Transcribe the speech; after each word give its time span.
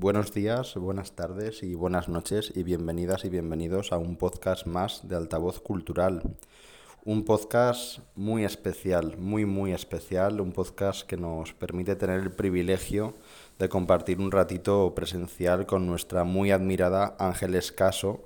Buenos 0.00 0.32
días, 0.32 0.76
buenas 0.76 1.16
tardes 1.16 1.64
y 1.64 1.74
buenas 1.74 2.08
noches 2.08 2.52
y 2.54 2.62
bienvenidas 2.62 3.24
y 3.24 3.30
bienvenidos 3.30 3.90
a 3.90 3.98
un 3.98 4.14
podcast 4.14 4.64
más 4.64 5.08
de 5.08 5.16
Altavoz 5.16 5.58
Cultural. 5.58 6.22
Un 7.04 7.24
podcast 7.24 7.98
muy 8.14 8.44
especial, 8.44 9.16
muy 9.18 9.44
muy 9.44 9.72
especial, 9.72 10.40
un 10.40 10.52
podcast 10.52 11.04
que 11.04 11.16
nos 11.16 11.52
permite 11.52 11.96
tener 11.96 12.20
el 12.20 12.30
privilegio 12.30 13.14
de 13.58 13.68
compartir 13.68 14.20
un 14.20 14.30
ratito 14.30 14.94
presencial 14.94 15.66
con 15.66 15.88
nuestra 15.88 16.22
muy 16.22 16.52
admirada 16.52 17.16
Ángeles 17.18 17.72
Caso 17.72 18.24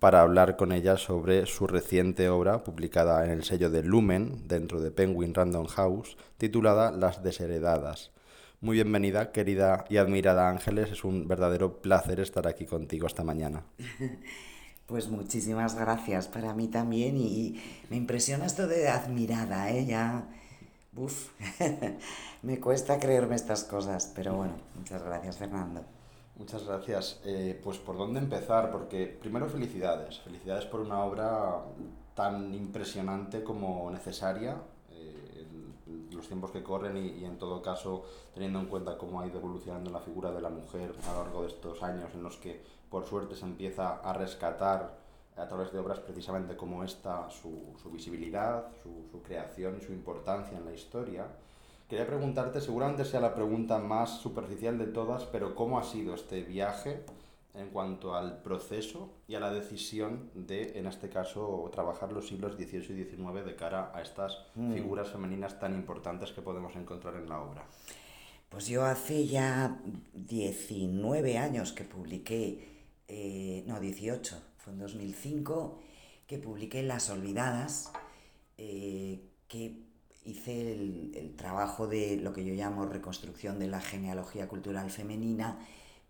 para 0.00 0.20
hablar 0.20 0.58
con 0.58 0.72
ella 0.72 0.98
sobre 0.98 1.46
su 1.46 1.66
reciente 1.66 2.28
obra 2.28 2.64
publicada 2.64 3.24
en 3.24 3.30
el 3.30 3.44
sello 3.44 3.70
de 3.70 3.82
Lumen 3.82 4.46
dentro 4.46 4.78
de 4.78 4.90
Penguin 4.90 5.32
Random 5.32 5.68
House 5.68 6.18
titulada 6.36 6.90
Las 6.90 7.22
desheredadas. 7.22 8.13
Muy 8.64 8.76
bienvenida, 8.76 9.30
querida 9.30 9.84
y 9.90 9.98
admirada 9.98 10.48
Ángeles. 10.48 10.90
Es 10.90 11.04
un 11.04 11.28
verdadero 11.28 11.82
placer 11.82 12.18
estar 12.18 12.48
aquí 12.48 12.64
contigo 12.64 13.06
esta 13.06 13.22
mañana. 13.22 13.62
Pues 14.86 15.08
muchísimas 15.08 15.76
gracias 15.76 16.28
para 16.28 16.52
mí 16.52 16.68
también 16.68 17.16
y 17.16 17.58
me 17.88 17.96
impresiona 17.96 18.44
esto 18.44 18.66
de 18.66 18.88
admirada, 18.88 19.70
¿eh? 19.70 19.86
Ya, 19.86 20.28
uf, 20.94 21.30
me 22.42 22.60
cuesta 22.60 22.98
creerme 22.98 23.34
estas 23.34 23.64
cosas, 23.64 24.12
pero 24.14 24.34
bueno, 24.34 24.54
muchas 24.76 25.02
gracias 25.02 25.38
Fernando. 25.38 25.82
Muchas 26.36 26.66
gracias. 26.66 27.20
Eh, 27.24 27.58
pues 27.64 27.78
por 27.78 27.96
dónde 27.96 28.20
empezar, 28.20 28.70
porque 28.70 29.06
primero 29.06 29.48
felicidades, 29.48 30.20
felicidades 30.20 30.66
por 30.66 30.80
una 30.80 31.02
obra 31.02 31.64
tan 32.14 32.52
impresionante 32.52 33.42
como 33.42 33.90
necesaria 33.90 34.56
tiempos 36.28 36.50
que 36.50 36.62
corren 36.62 36.96
y, 36.96 37.24
en 37.24 37.38
todo 37.38 37.62
caso 37.62 38.04
teniendo 38.32 38.58
en 38.58 38.66
cuenta 38.66 38.98
cómo 38.98 39.20
ha 39.20 39.26
ido 39.26 39.38
evolucionando 39.38 39.90
la 39.90 40.00
figura 40.00 40.30
de 40.32 40.40
la 40.40 40.50
mujer 40.50 40.94
a 41.08 41.12
lo 41.12 41.24
largo 41.24 41.42
de 41.42 41.48
estos 41.48 41.82
años 41.82 42.10
en 42.14 42.22
los 42.22 42.36
que 42.36 42.62
por 42.90 43.04
suerte 43.04 43.34
se 43.34 43.44
empieza 43.44 43.96
a 43.96 44.12
rescatar 44.12 45.04
a 45.36 45.48
través 45.48 45.72
de 45.72 45.78
obras 45.78 45.98
precisamente 45.98 46.56
como 46.56 46.84
esta 46.84 47.28
su, 47.30 47.74
visibilidad, 47.90 48.66
su, 48.82 49.20
creación 49.22 49.78
y 49.80 49.84
su 49.84 49.92
importancia 49.92 50.56
en 50.56 50.64
la 50.64 50.72
historia. 50.72 51.26
Quería 51.88 52.06
preguntarte, 52.06 52.60
seguramente 52.60 53.04
sea 53.04 53.20
la 53.20 53.34
pregunta 53.34 53.78
más 53.78 54.18
superficial 54.18 54.78
de 54.78 54.86
todas, 54.86 55.24
pero 55.24 55.54
¿cómo 55.54 55.78
ha 55.78 55.84
sido 55.84 56.14
este 56.14 56.42
viaje 56.42 57.04
en 57.54 57.68
cuanto 57.68 58.14
al 58.14 58.42
proceso 58.42 59.14
y 59.28 59.36
a 59.36 59.40
la 59.40 59.52
decisión 59.52 60.30
de, 60.34 60.78
en 60.78 60.86
este 60.86 61.08
caso, 61.08 61.70
trabajar 61.72 62.12
los 62.12 62.26
siglos 62.26 62.54
XVIII 62.54 63.00
y 63.00 63.04
XIX 63.04 63.44
de 63.44 63.54
cara 63.54 63.92
a 63.94 64.02
estas 64.02 64.38
mm. 64.56 64.74
figuras 64.74 65.10
femeninas 65.10 65.60
tan 65.60 65.74
importantes 65.74 66.32
que 66.32 66.42
podemos 66.42 66.74
encontrar 66.74 67.14
en 67.14 67.28
la 67.28 67.40
obra? 67.40 67.64
Pues 68.48 68.66
yo 68.66 68.84
hace 68.84 69.26
ya 69.26 69.80
19 70.14 71.38
años 71.38 71.72
que 71.72 71.84
publiqué, 71.84 72.68
eh, 73.06 73.64
no, 73.66 73.78
18, 73.78 74.36
fue 74.58 74.72
en 74.72 74.80
2005, 74.80 75.80
que 76.26 76.38
publiqué 76.38 76.82
Las 76.82 77.08
Olvidadas, 77.10 77.92
eh, 78.58 79.20
que 79.46 79.80
hice 80.24 80.72
el, 80.72 81.12
el 81.16 81.36
trabajo 81.36 81.86
de 81.86 82.16
lo 82.16 82.32
que 82.32 82.44
yo 82.44 82.54
llamo 82.54 82.86
reconstrucción 82.86 83.58
de 83.60 83.68
la 83.68 83.80
genealogía 83.80 84.48
cultural 84.48 84.90
femenina, 84.90 85.58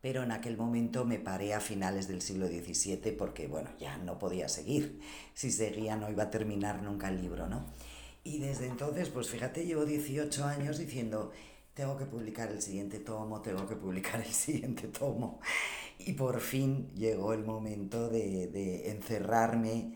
pero 0.04 0.22
en 0.22 0.32
aquel 0.32 0.58
momento 0.58 1.06
me 1.06 1.18
paré 1.18 1.54
a 1.54 1.60
finales 1.60 2.08
del 2.08 2.20
siglo 2.20 2.46
XVII 2.46 3.12
porque, 3.12 3.46
bueno, 3.48 3.70
ya 3.80 3.96
no 3.96 4.18
podía 4.18 4.50
seguir. 4.50 5.00
Si 5.32 5.50
seguía 5.50 5.96
no 5.96 6.10
iba 6.10 6.24
a 6.24 6.30
terminar 6.30 6.82
nunca 6.82 7.08
el 7.08 7.22
libro, 7.22 7.48
¿no? 7.48 7.64
Y 8.22 8.38
desde 8.38 8.66
entonces, 8.66 9.08
pues 9.08 9.30
fíjate, 9.30 9.64
llevo 9.64 9.86
18 9.86 10.44
años 10.44 10.76
diciendo, 10.76 11.32
tengo 11.72 11.96
que 11.96 12.04
publicar 12.04 12.50
el 12.50 12.60
siguiente 12.60 12.98
tomo, 12.98 13.40
tengo 13.40 13.66
que 13.66 13.76
publicar 13.76 14.20
el 14.20 14.30
siguiente 14.34 14.88
tomo. 14.88 15.40
Y 15.98 16.12
por 16.12 16.40
fin 16.40 16.90
llegó 16.94 17.32
el 17.32 17.42
momento 17.42 18.10
de, 18.10 18.90
encerrarme 18.90 19.94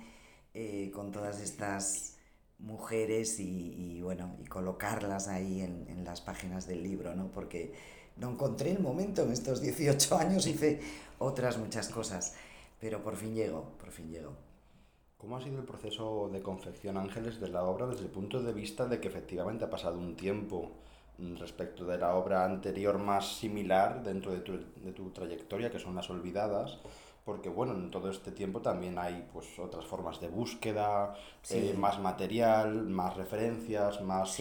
eh, 0.55 0.91
con 0.91 1.13
todas 1.13 1.39
estas 1.39 2.17
mujeres 2.59 3.39
y, 3.41 4.01
bueno, 4.01 4.37
y 4.43 4.47
colocarlas 4.47 5.29
ahí 5.29 5.61
en, 5.61 5.85
en 5.91 6.03
las 6.03 6.23
páginas 6.23 6.67
del 6.67 6.83
libro, 6.83 7.15
¿no? 7.15 7.31
Porque 7.31 7.98
no 8.19 8.31
encontré 8.31 8.73
el 8.73 8.81
momento 8.81 9.23
en 9.23 9.33
estos 9.33 9.61
18 9.61 10.17
años, 10.19 10.47
hice 10.47 10.81
otras 11.19 11.59
muchas 11.59 11.89
cosas, 11.89 12.35
pero 12.81 13.03
por 13.03 13.17
fin 13.17 13.35
llegó, 13.35 13.73
por 13.79 13.91
fin 13.91 14.11
llegó. 14.11 14.33
¿Cómo 15.17 15.37
ha 15.37 15.43
sido 15.43 15.59
el 15.59 15.65
proceso 15.65 16.29
de 16.33 16.43
confección, 16.43 16.97
Ángeles, 16.97 17.41
de 17.41 17.49
la 17.49 17.65
obra 17.65 17.87
desde 17.87 18.05
el 18.05 18.11
punto 18.11 18.41
de 18.43 18.53
vista 18.53 18.87
de 18.87 19.01
que 19.01 19.09
efectivamente 19.09 19.65
ha 19.65 19.71
pasado 19.71 19.99
un 19.99 20.17
tiempo 20.17 20.71
mm, 21.19 21.37
respecto 21.37 21.85
de 21.85 21.99
la 21.99 22.15
obra 22.15 22.45
anterior 22.45 22.99
más 22.99 23.39
similar 23.39 24.05
dentro 24.05 24.31
de 24.33 24.41
tu, 24.41 24.53
de 24.53 24.93
tu 24.93 25.11
trayectoria, 25.11 25.71
que 25.71 25.81
son 25.81 25.97
las 25.97 26.09
olvidadas? 26.09 26.79
Porque 27.29 27.51
bueno, 27.51 27.75
en 27.75 27.91
todo 27.91 28.09
este 28.09 28.33
tiempo 28.33 28.63
también 28.63 28.99
hay 28.99 29.29
pues 29.31 29.59
otras 29.59 29.85
formas 29.85 30.19
de 30.19 30.29
búsqueda, 30.29 31.13
eh, 31.51 31.75
más 31.77 32.01
material, 32.01 32.89
más 32.89 33.19
referencias, 33.19 34.01
más 34.01 34.39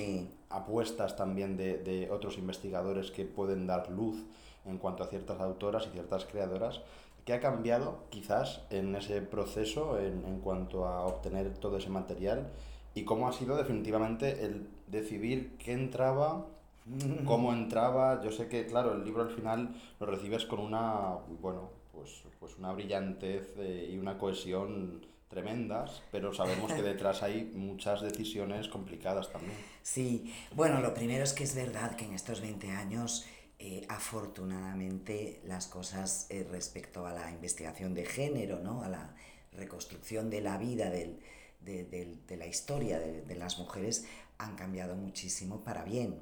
apuestas 0.47 1.17
también 1.17 1.57
de, 1.57 1.79
de, 1.79 2.09
otros 2.09 2.37
investigadores 2.37 3.11
que 3.11 3.25
pueden 3.25 3.67
dar 3.67 3.89
luz 3.91 4.23
en 4.63 4.77
cuanto 4.77 5.03
a 5.03 5.07
ciertas 5.07 5.41
autoras 5.41 5.85
y 5.85 5.89
ciertas 5.89 6.23
creadoras. 6.23 6.79
¿Qué 7.25 7.33
ha 7.33 7.41
cambiado 7.41 8.05
quizás 8.09 8.61
en 8.69 8.95
ese 8.95 9.21
proceso 9.21 9.99
en, 9.99 10.23
en 10.25 10.39
cuanto 10.39 10.85
a 10.85 11.05
obtener 11.05 11.57
todo 11.57 11.75
ese 11.75 11.89
material? 11.89 12.47
¿Y 12.95 13.03
cómo 13.03 13.27
ha 13.27 13.33
sido 13.33 13.57
definitivamente 13.57 14.45
el 14.45 14.69
decidir 14.87 15.57
qué 15.57 15.73
entraba 15.73 16.45
cómo 17.25 17.53
entraba. 17.53 18.21
Yo 18.23 18.31
sé 18.31 18.47
que, 18.47 18.65
claro, 18.65 18.93
el 18.93 19.03
libro 19.03 19.23
al 19.23 19.29
final 19.29 19.75
lo 19.99 20.05
recibes 20.05 20.45
con 20.45 20.59
una, 20.59 21.17
bueno, 21.41 21.76
pues, 21.97 22.23
pues 22.39 22.57
una 22.57 22.71
brillantez 22.71 23.53
eh, 23.57 23.89
y 23.91 23.97
una 23.97 24.17
cohesión 24.17 25.05
tremendas, 25.27 26.03
pero 26.11 26.33
sabemos 26.33 26.71
que 26.71 26.81
detrás 26.81 27.21
hay 27.21 27.51
muchas 27.53 28.01
decisiones 28.01 28.69
complicadas 28.69 29.31
también. 29.31 29.57
Sí, 29.81 30.33
bueno, 30.55 30.79
lo 30.79 30.93
primero 30.93 31.23
es 31.23 31.33
que 31.33 31.43
es 31.43 31.53
verdad 31.53 31.95
que 31.95 32.05
en 32.05 32.13
estos 32.13 32.39
20 32.39 32.71
años, 32.71 33.25
eh, 33.59 33.85
afortunadamente, 33.89 35.41
las 35.43 35.67
cosas 35.67 36.27
eh, 36.29 36.47
respecto 36.49 37.05
a 37.05 37.11
la 37.11 37.29
investigación 37.31 37.93
de 37.93 38.05
género, 38.05 38.59
¿no? 38.59 38.83
a 38.83 38.89
la 38.89 39.15
reconstrucción 39.51 40.29
de 40.29 40.41
la 40.41 40.57
vida, 40.57 40.89
del, 40.89 41.19
de, 41.59 41.83
de, 41.83 42.37
la 42.37 42.47
historia 42.47 42.99
de, 42.99 43.23
de, 43.23 43.35
las 43.35 43.57
mujeres, 43.57 44.07
han 44.37 44.55
cambiado 44.55 44.95
muchísimo 44.95 45.61
para 45.63 45.83
bien. 45.83 46.21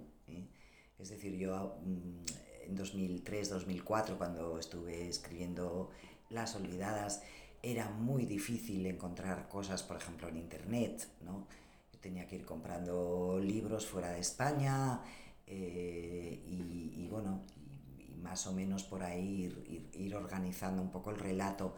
Es 0.97 1.09
decir, 1.09 1.37
yo 1.37 1.77
mm, 1.83 2.44
en 2.67 2.75
2003, 2.75 3.49
2004, 3.49 4.17
cuando 4.17 4.59
estuve 4.59 5.07
escribiendo 5.07 5.91
Las 6.29 6.55
Olvidadas, 6.55 7.21
era 7.61 7.89
muy 7.89 8.25
difícil 8.25 8.85
encontrar 8.85 9.47
cosas, 9.47 9.83
por 9.83 9.97
ejemplo, 9.97 10.27
en 10.27 10.37
Internet, 10.37 11.07
¿no? 11.21 11.47
Yo 11.91 11.99
tenía 11.99 12.27
que 12.27 12.35
ir 12.35 12.45
comprando 12.45 13.39
libros 13.41 13.87
fuera 13.87 14.11
de 14.11 14.19
España 14.19 15.01
eh, 15.47 16.43
y, 16.45 17.07
bueno, 17.09 17.41
y, 17.55 18.13
más 18.21 18.45
o 18.47 18.53
menos 18.53 18.83
por 18.83 19.03
ahí 19.03 19.45
ir, 19.45 19.89
ir, 19.93 20.15
organizando 20.15 20.81
un 20.81 20.91
poco 20.91 21.11
el 21.11 21.17
relato. 21.17 21.75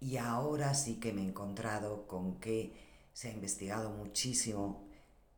Y 0.00 0.16
ahora 0.16 0.74
sí 0.74 0.96
que 0.96 1.12
me 1.12 1.22
he 1.22 1.28
encontrado 1.28 2.06
con 2.06 2.40
que 2.40 2.72
se 3.12 3.28
ha 3.28 3.32
investigado 3.32 3.90
muchísimo, 3.90 4.84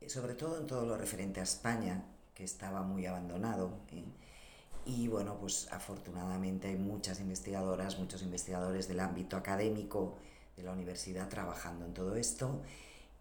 sobre 0.07 0.35
todo 0.35 0.59
en 0.59 0.67
todo 0.67 0.87
lo 0.87 0.97
referente 0.97 1.41
a 1.41 1.45
España, 1.45 2.05
que 2.35 2.45
estaba 2.45 2.83
muy 2.83 3.07
abandonado. 3.07 3.79
¿eh? 3.93 4.05
Y 4.87 5.09
bueno, 5.09 5.39
pues 5.39 5.69
afortunadamente 5.71 6.69
hay 6.69 6.77
muchas 6.77 7.21
investigadoras, 7.21 7.99
muchos 7.99 8.23
investigadores 8.23 8.87
del 8.87 9.01
ámbito 9.01 9.37
académico 9.37 10.19
de 10.57 10.63
la 10.63 10.73
universidad 10.73 11.29
trabajando 11.29 11.87
en 11.87 11.95
todo 11.95 12.17
esto 12.17 12.61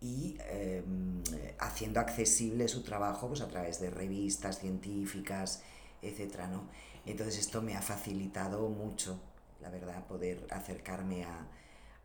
y 0.02 0.38
em, 0.50 1.24
haciendo 1.60 2.02
accesible 2.02 2.68
su 2.68 2.84
trabajo 2.84 3.30
pues, 3.30 3.42
a 3.42 3.48
través 3.48 3.80
de 3.80 3.90
revistas 3.90 4.60
científicas, 4.60 5.62
etc. 6.02 6.42
¿no? 6.52 6.68
Entonces 7.06 7.40
esto 7.40 7.62
me 7.62 7.76
ha 7.76 7.82
facilitado 7.82 8.68
mucho, 8.68 9.18
la 9.62 9.70
verdad, 9.70 10.06
poder 10.06 10.46
acercarme 10.52 11.24
a, 11.24 11.48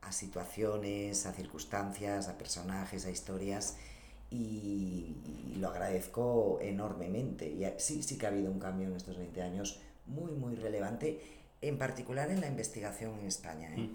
a 0.02 0.12
situaciones, 0.12 1.26
a 1.26 1.32
circunstancias, 1.32 2.28
a 2.28 2.38
personajes, 2.38 3.04
a 3.06 3.10
historias 3.10 3.76
y, 4.30 5.14
lo 5.58 5.68
agradezco 5.68 6.58
enormemente. 6.60 7.48
Y 7.48 7.64
sí, 7.78 8.02
sí 8.02 8.16
que 8.16 8.26
ha 8.26 8.28
habido 8.28 8.50
un 8.50 8.60
cambio 8.60 8.86
en 8.86 8.94
estos 8.94 9.16
20 9.16 9.42
años 9.42 9.80
muy, 10.06 10.32
muy 10.32 10.54
relevante, 10.54 11.20
en 11.60 11.78
particular 11.78 12.30
en 12.30 12.40
la 12.40 12.46
investigación 12.46 13.18
en 13.18 13.26
España. 13.26 13.74
¿eh? 13.76 13.88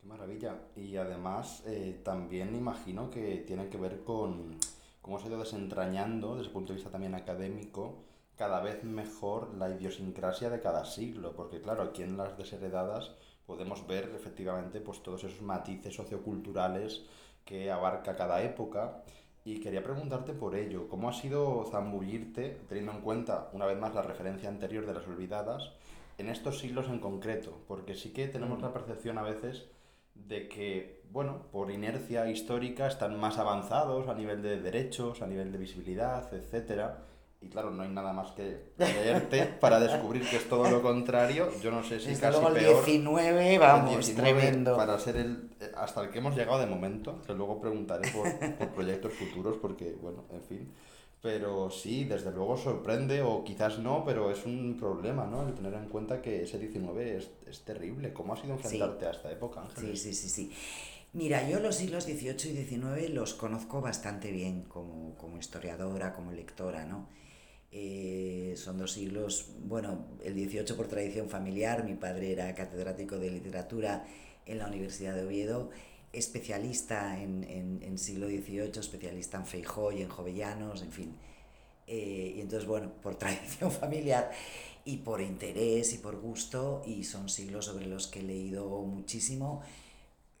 Qué 0.00 0.06
maravilla. 0.06 0.56
Y 0.76 0.96
además 0.96 1.62
eh, 1.66 2.00
también 2.02 2.54
imagino 2.54 3.10
que 3.10 3.44
tiene 3.46 3.68
que 3.68 3.76
ver 3.76 4.02
con 4.04 4.56
cómo 5.02 5.18
se 5.18 5.26
ha 5.26 5.28
ido 5.28 5.40
desentrañando, 5.40 6.36
desde 6.36 6.46
el 6.46 6.52
punto 6.52 6.72
de 6.72 6.76
vista 6.76 6.90
también 6.90 7.14
académico, 7.14 8.04
cada 8.36 8.60
vez 8.60 8.82
mejor 8.82 9.54
la 9.54 9.68
idiosincrasia 9.68 10.48
de 10.48 10.60
cada 10.60 10.84
siglo, 10.84 11.34
porque 11.36 11.60
claro, 11.60 11.82
aquí 11.82 12.02
en 12.02 12.16
las 12.16 12.38
desheredadas 12.38 13.12
podemos 13.52 13.86
ver 13.86 14.10
efectivamente 14.16 14.80
pues 14.80 15.02
todos 15.02 15.24
esos 15.24 15.42
matices 15.42 15.94
socioculturales 15.94 17.04
que 17.44 17.70
abarca 17.70 18.16
cada 18.16 18.42
época. 18.42 19.02
Y 19.44 19.60
quería 19.60 19.82
preguntarte 19.82 20.32
por 20.32 20.54
ello, 20.54 20.88
¿cómo 20.88 21.08
ha 21.08 21.12
sido 21.12 21.66
zambullirte, 21.70 22.60
teniendo 22.68 22.92
en 22.92 23.00
cuenta 23.00 23.50
una 23.52 23.66
vez 23.66 23.76
más 23.78 23.94
la 23.94 24.00
referencia 24.00 24.48
anterior 24.48 24.86
de 24.86 24.94
las 24.94 25.06
olvidadas, 25.06 25.72
en 26.16 26.28
estos 26.28 26.60
siglos 26.60 26.86
en 26.88 26.98
concreto? 26.98 27.58
Porque 27.68 27.94
sí 27.94 28.12
que 28.12 28.26
tenemos 28.28 28.62
la 28.62 28.72
percepción 28.72 29.18
a 29.18 29.22
veces 29.22 29.66
de 30.14 30.48
que, 30.48 31.02
bueno, 31.10 31.48
por 31.52 31.70
inercia 31.70 32.30
histórica 32.30 32.86
están 32.86 33.20
más 33.20 33.36
avanzados 33.36 34.08
a 34.08 34.14
nivel 34.14 34.40
de 34.42 34.62
derechos, 34.62 35.20
a 35.20 35.26
nivel 35.26 35.52
de 35.52 35.58
visibilidad, 35.58 36.32
etcétera 36.32 37.11
y 37.42 37.48
claro, 37.48 37.70
no 37.70 37.82
hay 37.82 37.88
nada 37.88 38.12
más 38.12 38.30
que 38.32 38.72
leerte 38.78 39.44
para 39.60 39.80
descubrir 39.80 40.28
que 40.28 40.36
es 40.36 40.48
todo 40.48 40.70
lo 40.70 40.80
contrario. 40.80 41.50
Yo 41.60 41.70
no 41.70 41.82
sé 41.82 41.98
si 41.98 42.10
Desde 42.10 42.20
casi 42.20 42.40
luego 42.40 42.56
el 42.56 42.62
peor. 42.62 42.84
19, 42.84 43.58
vamos, 43.58 43.90
el 43.90 43.96
19 43.98 44.40
tremendo. 44.40 44.76
Para 44.76 44.98
ser 44.98 45.16
el, 45.16 45.50
hasta 45.76 46.02
el 46.02 46.10
que 46.10 46.18
hemos 46.18 46.36
llegado 46.36 46.60
de 46.60 46.66
momento, 46.66 47.20
que 47.26 47.34
luego 47.34 47.60
preguntaré 47.60 48.10
por, 48.12 48.56
por 48.56 48.68
proyectos 48.70 49.12
futuros, 49.12 49.56
porque, 49.60 49.96
bueno, 50.00 50.24
en 50.30 50.42
fin. 50.42 50.72
Pero 51.20 51.70
sí, 51.70 52.04
desde 52.04 52.32
luego 52.32 52.56
sorprende, 52.56 53.22
o 53.22 53.44
quizás 53.44 53.78
no, 53.78 54.04
pero 54.04 54.30
es 54.30 54.44
un 54.44 54.76
problema, 54.76 55.24
¿no? 55.24 55.46
El 55.46 55.54
tener 55.54 55.74
en 55.74 55.88
cuenta 55.88 56.20
que 56.20 56.42
ese 56.42 56.58
19 56.58 57.16
es, 57.16 57.30
es 57.46 57.64
terrible. 57.64 58.12
¿Cómo 58.12 58.34
ha 58.34 58.36
sido 58.36 58.54
enfrentarte 58.54 59.06
a 59.06 59.10
esta 59.10 59.30
época, 59.30 59.62
Ángel? 59.62 59.96
Sí, 59.96 60.12
sí, 60.12 60.14
sí, 60.14 60.28
sí. 60.28 60.52
Mira, 61.12 61.46
yo 61.48 61.60
los 61.60 61.76
siglos 61.76 62.04
XVIII 62.04 62.52
y 62.52 62.64
XIX 62.64 63.10
los 63.10 63.34
conozco 63.34 63.80
bastante 63.80 64.32
bien 64.32 64.62
como, 64.62 65.14
como 65.16 65.38
historiadora, 65.38 66.14
como 66.14 66.32
lectora, 66.32 66.86
¿no? 66.86 67.06
Eh, 67.74 68.52
son 68.58 68.76
dos 68.76 68.92
siglos, 68.92 69.46
bueno, 69.64 70.04
el 70.22 70.34
XVIII 70.34 70.76
por 70.76 70.88
tradición 70.88 71.30
familiar, 71.30 71.84
mi 71.84 71.94
padre 71.94 72.30
era 72.32 72.54
catedrático 72.54 73.18
de 73.18 73.30
literatura 73.30 74.04
en 74.44 74.58
la 74.58 74.66
Universidad 74.66 75.14
de 75.14 75.24
Oviedo, 75.24 75.70
especialista 76.12 77.18
en, 77.18 77.44
en, 77.44 77.82
en 77.82 77.98
siglo 77.98 78.26
XVIII, 78.26 78.78
especialista 78.78 79.38
en 79.38 79.46
Feijó 79.46 79.90
y 79.90 80.02
en 80.02 80.10
Jovellanos, 80.10 80.82
en 80.82 80.92
fin. 80.92 81.16
Eh, 81.86 82.34
y 82.36 82.40
entonces, 82.42 82.68
bueno, 82.68 82.92
por 83.00 83.14
tradición 83.18 83.72
familiar 83.72 84.30
y 84.84 84.98
por 84.98 85.22
interés 85.22 85.94
y 85.94 85.98
por 85.98 86.20
gusto, 86.20 86.82
y 86.84 87.04
son 87.04 87.30
siglos 87.30 87.64
sobre 87.64 87.86
los 87.86 88.06
que 88.06 88.20
he 88.20 88.22
leído 88.22 88.68
muchísimo. 88.82 89.62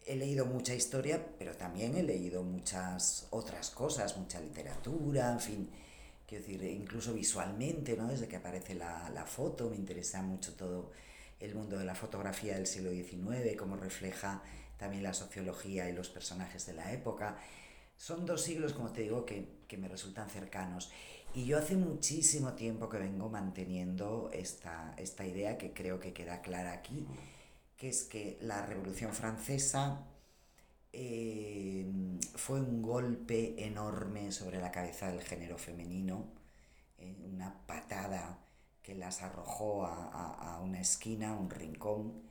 He 0.04 0.16
leído 0.16 0.44
mucha 0.44 0.74
historia, 0.74 1.24
pero 1.38 1.56
también 1.56 1.96
he 1.96 2.02
leído 2.02 2.42
muchas 2.42 3.28
otras 3.30 3.70
cosas, 3.70 4.18
mucha 4.18 4.38
literatura, 4.38 5.32
en 5.32 5.40
fin 5.40 5.70
quiero 6.32 6.46
decir, 6.46 6.62
incluso 6.64 7.12
visualmente, 7.12 7.94
¿no? 7.94 8.08
desde 8.08 8.26
que 8.26 8.36
aparece 8.36 8.74
la, 8.74 9.10
la, 9.10 9.26
foto, 9.26 9.68
me 9.68 9.76
interesa 9.76 10.22
mucho 10.22 10.54
todo 10.54 10.90
el 11.38 11.54
mundo 11.54 11.78
de 11.78 11.84
la 11.84 11.94
fotografía 11.94 12.54
del 12.54 12.66
siglo 12.66 12.90
XIX, 12.90 13.54
cómo 13.58 13.76
refleja 13.76 14.42
también 14.78 15.02
la 15.02 15.12
sociología 15.12 15.90
y 15.90 15.92
los 15.92 16.08
personajes 16.08 16.64
de 16.64 16.72
la 16.72 16.90
época. 16.90 17.36
Son 17.98 18.24
dos 18.24 18.40
siglos, 18.40 18.72
como 18.72 18.90
te 18.92 19.02
digo, 19.02 19.26
que, 19.26 19.58
que 19.68 19.76
me 19.76 19.88
resultan 19.88 20.30
cercanos. 20.30 20.90
Y 21.34 21.44
yo 21.44 21.58
hace 21.58 21.76
muchísimo 21.76 22.54
tiempo 22.54 22.88
que 22.88 22.96
vengo 22.96 23.28
manteniendo 23.28 24.30
esta, 24.32 24.94
esta 24.96 25.26
idea 25.26 25.58
que 25.58 25.74
creo 25.74 26.00
que 26.00 26.14
queda 26.14 26.40
clara 26.40 26.72
aquí, 26.72 27.06
que 27.76 27.90
es 27.90 28.04
que 28.04 28.38
la 28.40 28.64
Revolución 28.64 29.12
Francesa 29.12 30.06
eh, 30.92 31.86
fue 32.34 32.60
un 32.60 32.82
golpe 32.82 33.64
enorme 33.64 34.32
sobre 34.32 34.60
la 34.60 34.70
cabeza 34.70 35.10
del 35.10 35.22
género 35.22 35.58
femenino, 35.58 36.26
eh, 36.98 37.16
una 37.32 37.66
patada 37.66 38.38
que 38.82 38.94
las 38.94 39.22
arrojó 39.22 39.86
a, 39.86 40.06
a, 40.06 40.56
a 40.56 40.60
una 40.60 40.80
esquina, 40.80 41.34
un 41.34 41.50
rincón, 41.50 42.22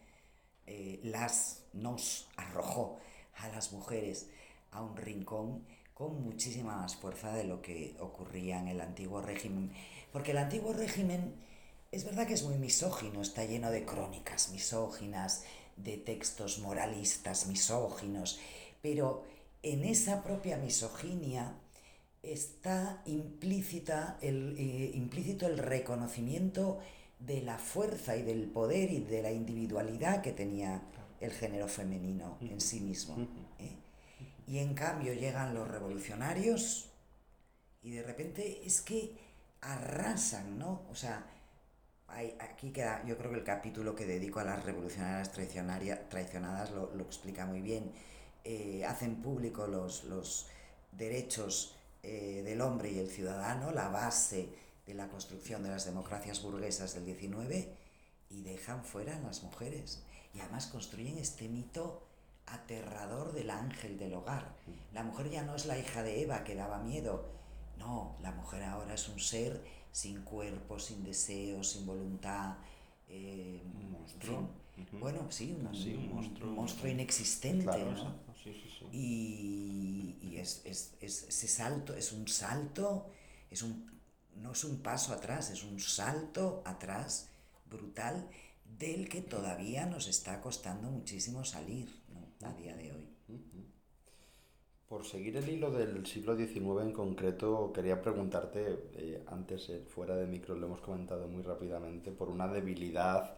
eh, 0.67 0.99
las 1.03 1.63
nos 1.73 2.27
arrojó 2.37 2.99
a 3.35 3.47
las 3.49 3.71
mujeres 3.73 4.29
a 4.71 4.81
un 4.81 4.95
rincón 4.95 5.65
con 5.93 6.23
muchísima 6.23 6.77
más 6.77 6.95
fuerza 6.95 7.33
de 7.33 7.43
lo 7.43 7.61
que 7.61 7.95
ocurría 7.99 8.59
en 8.59 8.67
el 8.67 8.81
antiguo 8.81 9.21
régimen. 9.21 9.71
Porque 10.11 10.31
el 10.31 10.37
antiguo 10.37 10.73
régimen 10.73 11.35
es 11.91 12.05
verdad 12.05 12.27
que 12.27 12.33
es 12.35 12.43
muy 12.43 12.57
misógino, 12.57 13.21
está 13.21 13.43
lleno 13.45 13.69
de 13.69 13.85
crónicas 13.85 14.49
misóginas, 14.51 15.43
de 15.83 15.97
textos 15.97 16.59
moralistas 16.59 17.47
misóginos, 17.47 18.39
pero 18.81 19.23
en 19.63 19.83
esa 19.83 20.23
propia 20.23 20.57
misoginia 20.57 21.55
está 22.23 23.01
implícita 23.05 24.17
el, 24.21 24.55
eh, 24.57 24.91
implícito 24.93 25.47
el 25.47 25.57
reconocimiento 25.57 26.79
de 27.19 27.41
la 27.41 27.57
fuerza 27.57 28.15
y 28.15 28.23
del 28.23 28.45
poder 28.45 28.91
y 28.91 28.99
de 28.99 29.21
la 29.21 29.31
individualidad 29.31 30.21
que 30.21 30.31
tenía 30.31 30.81
el 31.19 31.31
género 31.31 31.67
femenino 31.67 32.37
en 32.41 32.59
sí 32.59 32.79
mismo. 32.79 33.27
¿eh? 33.59 33.75
Y 34.47 34.57
en 34.59 34.73
cambio 34.73 35.13
llegan 35.13 35.53
los 35.53 35.67
revolucionarios 35.67 36.89
y 37.83 37.91
de 37.91 38.03
repente 38.03 38.61
es 38.65 38.81
que 38.81 39.15
arrasan, 39.61 40.57
¿no? 40.57 40.81
O 40.91 40.95
sea, 40.95 41.25
hay, 42.13 42.35
aquí 42.39 42.71
queda, 42.71 43.03
yo 43.05 43.17
creo 43.17 43.31
que 43.31 43.37
el 43.37 43.43
capítulo 43.43 43.95
que 43.95 44.05
dedico 44.05 44.39
a 44.39 44.43
las 44.43 44.63
revolucionarias 44.63 45.31
traicionadas 45.31 46.71
lo, 46.71 46.93
lo 46.95 47.03
explica 47.03 47.45
muy 47.45 47.61
bien. 47.61 47.91
Eh, 48.43 48.83
hacen 48.85 49.21
público 49.21 49.67
los, 49.67 50.03
los 50.05 50.47
derechos 50.91 51.75
eh, 52.03 52.41
del 52.43 52.61
hombre 52.61 52.91
y 52.91 52.99
el 52.99 53.09
ciudadano, 53.09 53.71
la 53.71 53.89
base 53.89 54.49
de 54.87 54.93
la 54.95 55.07
construcción 55.07 55.61
de 55.61 55.69
las 55.69 55.85
democracias 55.85 56.41
burguesas 56.41 56.95
del 56.95 57.05
19 57.05 57.75
y 58.31 58.41
dejan 58.41 58.83
fuera 58.83 59.15
a 59.15 59.19
las 59.19 59.43
mujeres. 59.43 60.01
Y 60.33 60.39
además 60.39 60.67
construyen 60.67 61.17
este 61.17 61.47
mito 61.47 62.07
aterrador 62.47 63.33
del 63.33 63.51
ángel 63.51 63.99
del 63.99 64.15
hogar. 64.15 64.55
La 64.93 65.03
mujer 65.03 65.29
ya 65.29 65.43
no 65.43 65.55
es 65.55 65.65
la 65.65 65.77
hija 65.77 66.01
de 66.01 66.23
Eva 66.23 66.43
que 66.43 66.55
daba 66.55 66.79
miedo. 66.79 67.29
No, 67.77 68.15
la 68.21 68.31
mujer 68.31 68.63
ahora 68.63 68.95
es 68.95 69.07
un 69.07 69.19
ser 69.19 69.61
sin 69.91 70.21
cuerpo, 70.21 70.79
sin 70.79 71.03
deseo, 71.03 71.63
sin 71.63 71.85
voluntad. 71.85 72.57
Eh, 73.07 73.61
un 73.75 73.91
monstruo. 73.91 74.49
En 74.77 74.87
fin. 74.87 74.99
Bueno, 74.99 75.27
sí, 75.29 75.55
un, 75.59 75.75
sí, 75.75 75.93
un 75.93 76.15
monstruo, 76.15 76.49
un 76.49 76.55
monstruo 76.55 76.89
inexistente. 76.89 77.65
Claro, 77.65 77.91
¿no? 77.91 78.15
sí, 78.41 78.53
sí, 78.53 78.69
sí. 78.79 78.85
Y, 78.91 80.17
y 80.21 80.37
es, 80.37 80.61
es, 80.65 80.93
es, 81.01 81.23
ese 81.23 81.47
salto, 81.47 81.95
es 81.95 82.11
un 82.13 82.27
salto, 82.27 83.09
es 83.49 83.61
un, 83.63 83.91
no 84.35 84.53
es 84.53 84.63
un 84.63 84.79
paso 84.79 85.13
atrás, 85.13 85.49
es 85.49 85.63
un 85.63 85.79
salto 85.79 86.63
atrás 86.65 87.27
brutal 87.69 88.29
del 88.79 89.09
que 89.09 89.21
todavía 89.21 89.85
nos 89.85 90.07
está 90.07 90.41
costando 90.41 90.89
muchísimo 90.89 91.43
salir 91.43 91.89
¿no? 92.13 92.47
a 92.47 92.53
día 92.53 92.75
de 92.75 92.91
hoy. 92.91 93.00
Por 94.91 95.05
seguir 95.05 95.37
el 95.37 95.47
hilo 95.47 95.71
del 95.71 96.05
siglo 96.05 96.35
XIX 96.35 96.81
en 96.81 96.91
concreto, 96.91 97.71
quería 97.73 98.01
preguntarte, 98.01 98.89
eh, 98.95 99.23
antes 99.27 99.69
eh, 99.69 99.85
fuera 99.87 100.17
de 100.17 100.27
micro 100.27 100.53
lo 100.53 100.67
hemos 100.67 100.81
comentado 100.81 101.29
muy 101.29 101.43
rápidamente, 101.43 102.11
por 102.11 102.27
una 102.27 102.49
debilidad, 102.49 103.35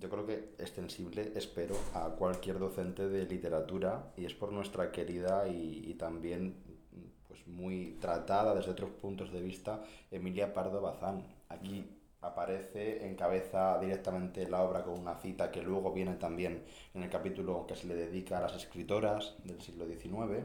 yo 0.00 0.10
creo 0.10 0.26
que 0.26 0.56
extensible, 0.58 1.30
espero, 1.36 1.76
a 1.94 2.08
cualquier 2.18 2.58
docente 2.58 3.08
de 3.08 3.26
literatura, 3.26 4.12
y 4.16 4.24
es 4.24 4.34
por 4.34 4.50
nuestra 4.50 4.90
querida 4.90 5.46
y, 5.46 5.84
y 5.86 5.94
también 5.94 6.56
pues 7.28 7.46
muy 7.46 7.96
tratada 8.00 8.52
desde 8.52 8.72
otros 8.72 8.90
puntos 8.90 9.32
de 9.32 9.40
vista, 9.40 9.84
Emilia 10.10 10.52
Pardo 10.52 10.80
Bazán. 10.80 11.22
Aquí 11.48 11.95
aparece, 12.26 13.06
encabeza 13.06 13.78
directamente 13.78 14.48
la 14.48 14.62
obra 14.62 14.82
con 14.82 14.98
una 14.98 15.16
cita 15.16 15.50
que 15.50 15.62
luego 15.62 15.92
viene 15.92 16.14
también 16.14 16.64
en 16.94 17.02
el 17.02 17.10
capítulo 17.10 17.66
que 17.66 17.76
se 17.76 17.86
le 17.86 17.94
dedica 17.94 18.38
a 18.38 18.42
las 18.42 18.54
escritoras 18.54 19.36
del 19.44 19.60
siglo 19.60 19.86
XIX. 19.86 20.44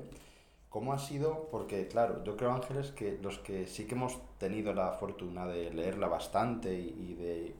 ¿Cómo 0.69 0.93
ha 0.93 1.00
sido? 1.00 1.50
Porque, 1.51 1.88
claro, 1.88 2.23
yo 2.23 2.38
creo, 2.38 2.51
Ángeles, 2.53 2.91
que 2.91 3.19
los 3.21 3.39
que 3.39 3.67
sí 3.67 3.85
que 3.88 3.95
hemos 3.95 4.19
tenido 4.38 4.73
la 4.73 4.93
fortuna 4.93 5.45
de 5.45 5.69
leerla 5.73 6.07
bastante 6.07 6.73
y, 6.73 7.13
de, 7.13 7.53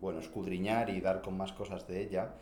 bueno, 0.00 0.18
escudriñar 0.18 0.90
y 0.90 1.00
dar 1.00 1.22
con 1.22 1.36
más 1.36 1.52
cosas 1.52 1.86
de 1.86 2.02
ella, 2.02 2.34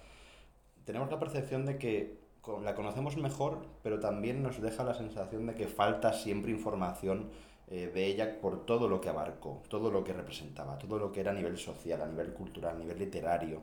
tenemos 0.86 1.10
la 1.10 1.18
percepción 1.18 1.66
de 1.66 1.76
que 1.76 2.18
la 2.62 2.74
conocemos 2.74 3.16
mejor, 3.16 3.66
pero 3.82 4.00
también 4.00 4.42
nos 4.42 4.62
deja 4.62 4.84
la 4.84 4.94
sensación 4.94 5.46
de 5.46 5.54
que 5.54 5.66
falta 5.66 6.12
siempre 6.12 6.50
información 6.50 7.28
eh, 7.68 7.90
de 7.92 8.06
ella 8.06 8.40
por 8.40 8.64
todo 8.64 8.88
lo 8.88 9.00
que 9.00 9.08
abarcó, 9.08 9.62
todo 9.68 9.90
lo 9.90 10.04
que 10.04 10.12
representaba, 10.12 10.78
todo 10.78 10.98
lo 10.98 11.10
que 11.10 11.20
era 11.20 11.32
a 11.32 11.34
nivel 11.34 11.58
social, 11.58 12.00
a 12.00 12.06
nivel 12.06 12.32
cultural, 12.32 12.76
a 12.76 12.78
nivel 12.78 12.98
literario. 12.98 13.62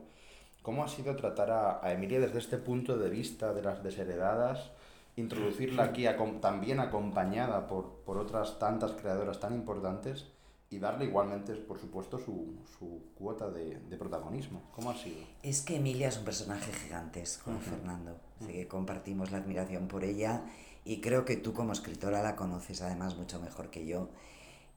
¿Cómo 0.62 0.84
ha 0.84 0.88
sido 0.88 1.14
tratar 1.16 1.50
a, 1.50 1.84
a 1.84 1.92
Emilia 1.92 2.20
desde 2.20 2.38
este 2.38 2.58
punto 2.58 2.98
de 2.98 3.08
vista 3.08 3.52
de 3.52 3.62
las 3.62 3.82
desheredadas? 3.82 4.70
Introducirla 5.16 5.84
aquí 5.84 6.06
acom 6.06 6.40
también 6.40 6.80
acompañada 6.80 7.66
por, 7.66 8.02
por 8.04 8.18
otras 8.18 8.58
tantas 8.58 8.92
creadoras 8.92 9.40
tan 9.40 9.54
importantes 9.54 10.26
y 10.70 10.78
darle 10.78 11.04
igualmente, 11.04 11.54
por 11.54 11.78
supuesto, 11.78 12.18
su, 12.18 12.56
su 12.78 13.00
cuota 13.14 13.48
de, 13.48 13.78
de, 13.78 13.96
protagonismo. 13.96 14.62
¿Cómo 14.72 14.90
ha 14.90 14.96
sido? 14.96 15.18
Es 15.42 15.62
que 15.62 15.76
Emilia 15.76 16.08
es 16.08 16.18
un 16.18 16.24
personaje 16.24 16.72
gigantesco. 16.72 17.52
Fernando. 17.60 18.16
Así 18.40 18.52
que 18.52 18.66
compartimos 18.66 19.30
la 19.30 19.38
admiración 19.38 19.86
por 19.86 20.02
ella 20.02 20.42
y 20.84 21.00
creo 21.00 21.24
que 21.24 21.36
tú 21.36 21.52
como 21.54 21.72
escritora 21.72 22.22
la 22.22 22.36
conoces 22.36 22.82
además 22.82 23.16
mucho 23.16 23.40
mejor 23.40 23.70
que 23.70 23.86
yo. 23.86 24.10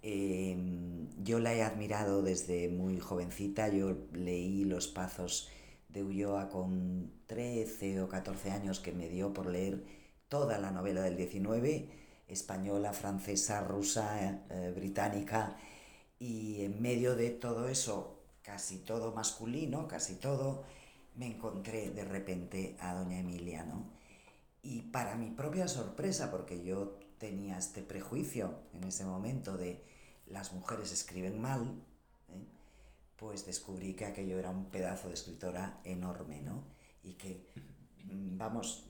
Eh, 0.01 0.57
yo 1.23 1.39
la 1.39 1.53
he 1.53 1.63
admirado 1.63 2.21
desde 2.21 2.69
muy 2.69 2.99
jovencita, 2.99 3.67
yo 3.69 3.97
leí 4.13 4.63
Los 4.63 4.87
Pazos 4.87 5.49
de 5.89 6.03
Ulloa 6.03 6.49
con 6.49 7.11
13 7.27 8.01
o 8.01 8.07
14 8.07 8.51
años 8.51 8.79
que 8.79 8.91
me 8.91 9.09
dio 9.09 9.33
por 9.33 9.47
leer 9.47 9.83
toda 10.29 10.57
la 10.59 10.71
novela 10.71 11.01
del 11.01 11.17
19, 11.17 11.89
española, 12.27 12.93
francesa, 12.93 13.61
rusa, 13.61 14.43
eh, 14.49 14.73
británica, 14.75 15.57
y 16.19 16.61
en 16.63 16.81
medio 16.81 17.15
de 17.15 17.29
todo 17.29 17.67
eso, 17.67 18.21
casi 18.41 18.79
todo 18.79 19.13
masculino, 19.13 19.87
casi 19.87 20.15
todo, 20.15 20.63
me 21.15 21.27
encontré 21.27 21.91
de 21.91 22.03
repente 22.05 22.75
a 22.79 22.93
doña 22.93 23.19
Emilia, 23.19 23.63
¿no? 23.63 23.97
Y 24.67 24.81
para 24.81 25.15
mi 25.15 25.29
propia 25.29 25.69
sorpresa, 25.69 26.29
porque 26.29 26.61
yo 26.61 26.99
tenía 27.19 27.57
este 27.57 27.81
prejuicio 27.81 28.53
en 28.73 28.83
ese 28.83 29.05
momento 29.05 29.55
de 29.55 29.81
las 30.25 30.51
mujeres 30.51 30.91
escriben 30.91 31.39
mal, 31.39 31.81
¿eh? 32.27 32.43
pues 33.15 33.45
descubrí 33.45 33.93
que 33.93 34.03
aquello 34.03 34.37
era 34.37 34.49
un 34.49 34.65
pedazo 34.65 35.07
de 35.07 35.13
escritora 35.13 35.79
enorme, 35.85 36.41
¿no? 36.41 36.65
Y 37.01 37.13
que, 37.13 37.47
mm, 38.03 38.37
vamos, 38.37 38.83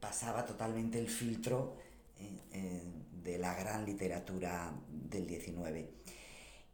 pasaba 0.00 0.44
totalmente 0.44 0.98
el 0.98 1.08
filtro 1.08 1.76
¿eh? 2.18 2.40
Eh, 2.50 2.82
de 3.22 3.38
la 3.38 3.54
gran 3.54 3.86
literatura 3.86 4.72
del 4.88 5.28
19. 5.28 5.88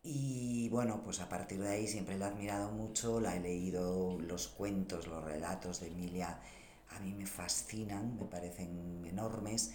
Y 0.05 0.71
bueno, 0.71 1.03
pues 1.05 1.21
a 1.21 1.29
partir 1.29 1.61
de 1.61 1.69
ahí 1.69 1.87
siempre 1.87 2.17
la 2.17 2.29
he 2.29 2.31
admirado 2.31 2.73
mucho, 2.73 3.21
la 3.21 3.37
he 3.37 3.41
leído, 3.41 4.19
los 4.21 4.49
cuentos, 4.49 5.07
los 5.07 5.23
relatos 5.23 5.81
de 5.81 5.89
Emilia, 5.89 6.41
a 6.95 7.01
mí 7.01 7.15
me 7.15 7.27
fascinan, 7.27 8.17
me 8.17 8.25
parecen 8.25 9.05
enormes. 9.07 9.73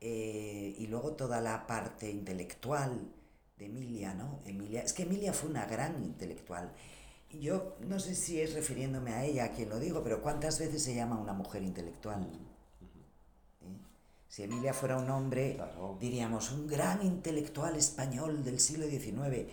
Eh, 0.00 0.74
y 0.78 0.86
luego 0.88 1.12
toda 1.12 1.40
la 1.40 1.66
parte 1.66 2.10
intelectual 2.10 3.12
de 3.56 3.66
Emilia, 3.66 4.14
¿no? 4.14 4.40
Emilia, 4.44 4.82
es 4.82 4.92
que 4.92 5.04
Emilia 5.04 5.32
fue 5.32 5.50
una 5.50 5.66
gran 5.66 6.02
intelectual. 6.02 6.72
Yo 7.30 7.76
no 7.80 7.98
sé 8.00 8.14
si 8.14 8.40
es 8.40 8.54
refiriéndome 8.54 9.12
a 9.12 9.24
ella 9.24 9.44
a 9.44 9.52
quien 9.52 9.68
lo 9.68 9.78
digo, 9.78 10.02
pero 10.02 10.20
¿cuántas 10.22 10.58
veces 10.58 10.82
se 10.82 10.94
llama 10.94 11.18
una 11.18 11.32
mujer 11.32 11.62
intelectual? 11.62 12.28
Si 14.32 14.42
Emilia 14.42 14.72
fuera 14.72 14.96
un 14.96 15.10
hombre, 15.10 15.58
diríamos 16.00 16.52
un 16.52 16.66
gran 16.66 17.04
intelectual 17.04 17.76
español 17.76 18.42
del 18.42 18.60
siglo 18.60 18.86
XIX. 18.86 19.46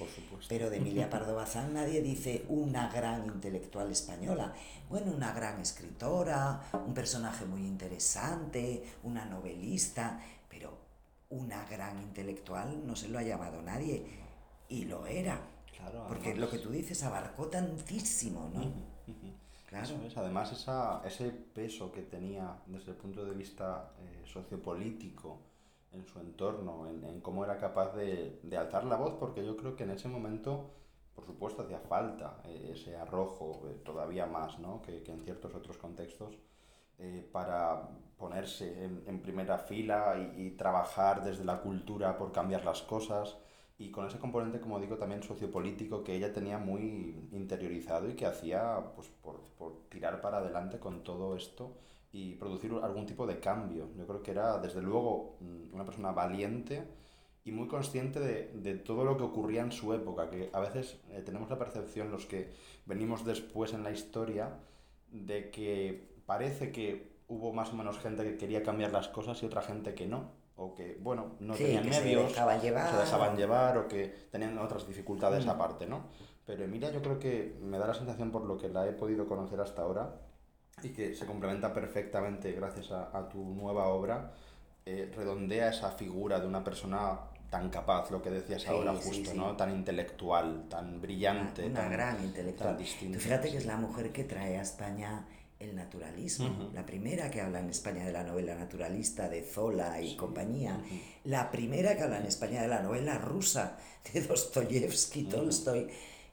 Pero 0.47 0.69
de 0.69 0.77
Emilia 0.77 1.09
Pardo 1.09 1.35
Bazán 1.35 1.73
nadie 1.73 2.01
dice 2.01 2.45
una 2.47 2.87
gran 2.87 3.25
intelectual 3.25 3.91
española. 3.91 4.53
Bueno, 4.87 5.11
una 5.11 5.33
gran 5.33 5.59
escritora, 5.59 6.61
un 6.87 6.93
personaje 6.93 7.43
muy 7.43 7.59
interesante, 7.59 8.85
una 9.03 9.25
novelista, 9.25 10.17
pero 10.47 10.77
una 11.29 11.65
gran 11.65 12.01
intelectual 12.01 12.87
no 12.87 12.95
se 12.95 13.09
lo 13.09 13.19
ha 13.19 13.23
llamado 13.23 13.61
nadie. 13.61 14.05
Y 14.69 14.85
lo 14.85 15.05
era. 15.05 15.41
porque 16.07 16.35
lo 16.35 16.49
que 16.49 16.59
tú 16.59 16.69
dices 16.69 17.03
abarcó 17.03 17.47
tantísimo, 17.47 18.49
¿no? 18.53 18.71
Claro. 19.69 19.87
Además, 20.15 20.51
esa, 20.51 20.99
ese 21.05 21.29
peso 21.29 21.91
que 21.91 22.01
tenía 22.01 22.57
desde 22.65 22.89
el 22.91 22.97
punto 22.97 23.23
de 23.23 23.35
vista 23.35 23.91
eh, 23.99 24.23
sociopolítico 24.25 25.41
en 25.91 26.03
su 26.07 26.19
entorno, 26.19 26.87
en, 26.87 27.21
cómo 27.21 27.45
era 27.45 27.55
capaz 27.57 27.95
de, 27.95 28.39
de, 28.41 28.57
alzar 28.57 28.85
la 28.85 28.95
voz, 28.95 29.13
porque 29.19 29.45
yo 29.45 29.55
creo 29.55 29.75
que 29.75 29.83
en 29.83 29.91
ese 29.91 30.07
momento, 30.07 30.71
por 31.13 31.23
supuesto, 31.23 31.61
hacía 31.61 31.79
falta 31.81 32.41
eh, 32.45 32.71
ese 32.73 32.97
arrojo, 32.97 33.61
eh, 33.69 33.75
todavía 33.85 34.25
más 34.25 34.57
¿no? 34.57 34.81
que, 34.81 35.03
que, 35.03 35.11
en 35.11 35.23
ciertos 35.23 35.53
otros 35.53 35.77
contextos, 35.77 36.35
para 37.31 37.87
ponerse 38.17 38.83
en, 38.83 39.03
en 39.07 39.21
primera 39.21 39.57
fila 39.57 40.33
y, 40.35 40.47
y, 40.47 40.51
trabajar 40.57 41.23
desde 41.23 41.45
la 41.45 41.61
cultura 41.61 42.17
por 42.17 42.33
cambiar 42.33 42.65
las 42.65 42.81
cosas 42.81 43.37
y 43.79 43.91
con 43.91 44.05
ese 44.05 44.19
componente, 44.19 44.59
como 44.59 44.77
digo, 44.79 44.97
también 44.97 45.23
sociopolítico 45.23 46.03
que 46.03 46.13
ella 46.13 46.33
tenía 46.33 46.57
muy 46.57 47.29
interiorizado 47.31 48.09
y 48.09 48.13
que 48.13 48.25
hacía 48.25 48.91
pues, 48.93 49.07
por, 49.07 49.39
por, 49.57 49.87
tirar 49.87 50.19
para 50.19 50.39
adelante 50.39 50.79
con 50.79 51.01
todo 51.01 51.35
esto 51.37 51.77
y 52.11 52.35
producir 52.35 52.73
algún 52.83 53.05
tipo 53.05 53.25
de 53.25 53.39
cambio. 53.39 53.87
Yo 53.97 54.05
creo 54.05 54.21
que 54.21 54.31
era, 54.31 54.57
desde 54.57 54.81
luego, 54.81 55.37
mm, 55.39 55.73
una 55.73 55.85
persona 55.85 56.11
valiente 56.11 56.83
y 57.45 57.51
muy 57.53 57.69
consciente 57.69 58.19
de, 58.19 58.51
de 58.53 58.75
todo 58.75 59.05
lo 59.05 59.15
que 59.15 59.23
ocurría 59.23 59.61
en 59.61 59.71
su 59.71 59.93
época, 59.93 60.29
que 60.29 60.49
a 60.51 60.59
veces 60.59 60.99
eh, 61.11 61.21
tenemos 61.25 61.49
la 61.49 61.57
percepción, 61.57 62.11
los 62.11 62.25
que 62.25 62.51
venimos 62.85 63.23
después 63.23 63.73
en 63.73 63.83
la 63.83 63.91
historia, 63.91 64.59
de 65.09 65.51
que 65.51 66.09
parece 66.25 66.73
que 66.73 67.08
hubo 67.29 67.53
más 67.53 67.71
o 67.71 67.75
menos 67.75 67.97
gente 67.99 68.23
que 68.23 68.37
quería 68.37 68.61
cambiar 68.61 68.91
las 68.91 69.07
cosas 69.07 69.41
y 69.41 69.45
otra 69.45 69.61
gente 69.61 69.93
que 69.93 70.07
no 70.07 70.31
o 70.55 70.75
que, 70.75 70.97
bueno, 70.99 71.37
no 71.39 71.53
tenían 71.53 71.87
medios, 71.87 72.23
se 72.23 72.27
dejaban, 72.27 72.59
llevar. 72.59 72.91
se 72.91 72.97
dejaban 72.97 73.37
llevar 73.37 73.77
o 73.77 73.87
que 73.87 74.27
tenían 74.29 74.57
otras 74.57 74.85
dificultades 74.85 75.45
mm. 75.45 75.49
aparte, 75.49 75.87
¿no? 75.87 76.07
Pero 76.45 76.65
Emilia 76.65 76.91
yo 76.91 77.01
creo 77.01 77.17
que 77.17 77.57
me 77.61 77.77
da 77.77 77.87
la 77.87 77.93
sensación 77.93 78.29
por 78.29 78.43
lo 78.43 78.57
que 78.57 78.67
la 78.67 78.85
he 78.85 78.91
podido 78.91 79.25
conocer 79.25 79.61
hasta 79.61 79.83
ahora 79.83 80.15
y 80.83 80.89
que 80.89 81.15
se 81.15 81.25
complementa 81.25 81.73
perfectamente 81.73 82.51
gracias 82.51 82.91
a, 82.91 83.17
a 83.17 83.29
tu 83.29 83.41
nueva 83.41 83.87
obra, 83.87 84.33
eh, 84.85 85.09
redondea 85.15 85.69
esa 85.69 85.91
figura 85.91 86.41
de 86.41 86.47
una 86.47 86.63
persona 86.63 87.19
tan 87.49 87.69
capaz, 87.69 88.11
lo 88.11 88.21
que 88.21 88.29
decías 88.29 88.67
ahora 88.67 88.93
justo, 88.93 89.33
¿no? 89.33 89.55
Tan 89.55 89.71
intelectual, 89.71 90.67
tan 90.69 91.01
brillante. 91.01 91.65
Una, 91.65 91.87
gran 91.87 92.23
intelectual. 92.23 92.77
fíjate 92.77 93.49
que 93.49 93.57
es 93.57 93.65
la 93.65 93.77
mujer 93.77 94.11
que 94.11 94.23
trae 94.23 94.57
a 94.57 94.61
España 94.61 95.25
el 95.59 95.75
naturalismo, 95.75 96.71
la 96.73 96.85
primera 96.85 97.29
que 97.29 97.41
habla 97.41 97.59
en 97.59 97.69
España 97.69 98.05
de 98.05 98.13
la 98.13 98.23
novela 98.23 98.55
naturalista 98.55 99.27
de 99.27 99.43
Zola 99.43 100.01
y 100.01 100.15
compañía, 100.15 100.81
la 101.25 101.51
primera 101.51 101.97
que 101.97 102.03
habla 102.03 102.19
en 102.19 102.27
España 102.27 102.61
de 102.61 102.69
la 102.69 102.81
novela 102.81 103.17
rusa 103.17 103.77
de 104.13 104.21
Dostoyevsky, 104.27 105.23
Tolstoy, 105.25 105.87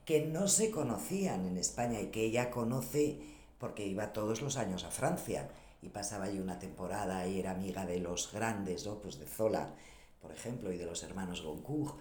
que 0.05 0.25
no 0.27 0.47
se 0.47 0.71
conocían 0.71 1.45
en 1.47 1.57
España 1.57 2.01
y 2.01 2.07
que 2.07 2.25
ella 2.25 2.51
conoce 2.51 3.19
porque 3.59 3.85
iba 3.85 4.13
todos 4.13 4.43
los 4.43 4.57
años 4.57 4.85
a 4.85 4.93
Francia 4.93 5.49
y 5.83 5.89
pasaba 5.89 6.27
allí 6.27 6.39
una 6.39 6.61
temporada 6.61 7.27
y 7.27 7.41
era 7.41 7.51
amiga 7.51 7.85
de 7.85 7.99
los 7.99 8.33
grandes, 8.33 8.87
¿no? 8.87 9.01
pues 9.01 9.19
de 9.19 9.27
Zola, 9.27 9.75
por 10.23 10.31
ejemplo, 10.31 10.73
y 10.73 10.77
de 10.77 10.87
los 10.87 11.03
hermanos 11.03 11.43
Goncourt. 11.43 11.97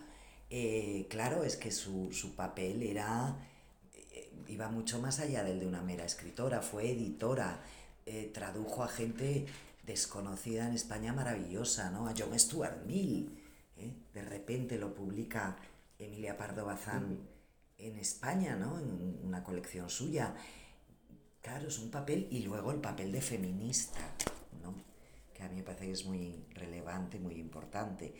Eh, 0.51 1.07
claro, 1.09 1.43
es 1.43 1.57
que 1.57 1.71
su, 1.71 2.11
su 2.13 2.35
papel 2.35 2.83
era 2.83 3.35
iba 4.47 4.69
mucho 4.69 4.99
más 4.99 5.19
allá 5.19 5.43
del 5.43 5.59
de 5.59 5.67
una 5.67 5.81
mera 5.81 6.05
escritora, 6.05 6.61
fue 6.61 6.91
editora, 6.91 7.61
eh, 8.05 8.31
tradujo 8.33 8.83
a 8.83 8.87
gente 8.87 9.45
desconocida 9.85 10.67
en 10.67 10.73
España 10.73 11.13
maravillosa, 11.13 11.91
¿no? 11.91 12.07
A 12.07 12.13
John 12.17 12.37
Stuart 12.37 12.85
Mill, 12.85 13.37
¿eh? 13.77 13.93
de 14.13 14.21
repente 14.21 14.77
lo 14.77 14.93
publica 14.93 15.57
Emilia 15.99 16.37
Pardo 16.37 16.65
Bazán 16.65 17.19
en 17.77 17.97
España, 17.97 18.55
¿no? 18.55 18.79
En 18.79 19.19
una 19.23 19.43
colección 19.43 19.89
suya. 19.89 20.35
Claro, 21.41 21.67
es 21.67 21.77
un 21.77 21.91
papel, 21.91 22.27
y 22.31 22.39
luego 22.39 22.71
el 22.71 22.81
papel 22.81 23.11
de 23.11 23.21
feminista, 23.21 23.99
¿no? 24.61 24.73
Que 25.33 25.43
a 25.43 25.49
mí 25.49 25.57
me 25.57 25.63
parece 25.63 25.85
que 25.85 25.91
es 25.91 26.05
muy 26.05 26.45
relevante, 26.55 27.19
muy 27.19 27.35
importante. 27.35 28.15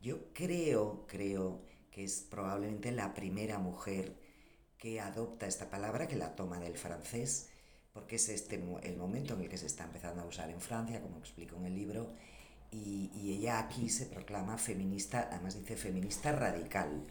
Yo 0.00 0.32
creo, 0.32 1.04
creo 1.06 1.62
que 1.90 2.04
es 2.04 2.22
probablemente 2.22 2.92
la 2.92 3.12
primera 3.12 3.58
mujer 3.58 4.14
que 4.80 4.98
adopta 4.98 5.46
esta 5.46 5.70
palabra, 5.70 6.08
que 6.08 6.16
la 6.16 6.34
toma 6.34 6.58
del 6.58 6.76
francés, 6.76 7.50
porque 7.92 8.16
es 8.16 8.28
este 8.30 8.56
el 8.82 8.96
momento 8.96 9.34
en 9.34 9.42
el 9.42 9.48
que 9.48 9.58
se 9.58 9.66
está 9.66 9.84
empezando 9.84 10.22
a 10.22 10.26
usar 10.26 10.50
en 10.50 10.60
Francia, 10.60 11.02
como 11.02 11.18
explico 11.18 11.56
en 11.56 11.66
el 11.66 11.74
libro, 11.74 12.14
y, 12.72 13.10
y 13.14 13.34
ella 13.34 13.58
aquí 13.58 13.90
se 13.90 14.06
proclama 14.06 14.56
feminista, 14.56 15.28
además 15.30 15.58
dice 15.58 15.76
feminista 15.76 16.32
radical, 16.32 17.06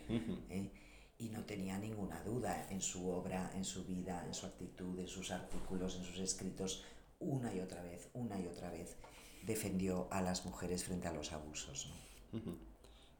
¿eh? 0.49 0.71
y 1.19 1.29
no 1.29 1.43
tenía 1.43 1.77
ninguna 1.77 2.23
duda 2.23 2.67
en 2.71 2.81
su 2.81 3.07
obra, 3.09 3.51
en 3.53 3.65
su 3.65 3.85
vida, 3.85 4.23
en 4.25 4.33
su 4.33 4.47
actitud, 4.47 4.97
en 4.97 5.07
sus 5.07 5.31
artículos, 5.31 5.95
en 5.97 6.03
sus 6.05 6.19
escritos, 6.19 6.85
una 7.19 7.53
y 7.53 7.59
otra 7.59 7.83
vez, 7.83 8.09
una 8.13 8.39
y 8.39 8.47
otra 8.47 8.71
vez 8.71 8.95
defendió 9.45 10.07
a 10.11 10.21
las 10.21 10.45
mujeres 10.45 10.85
frente 10.85 11.07
a 11.07 11.13
los 11.13 11.33
abusos. 11.33 11.93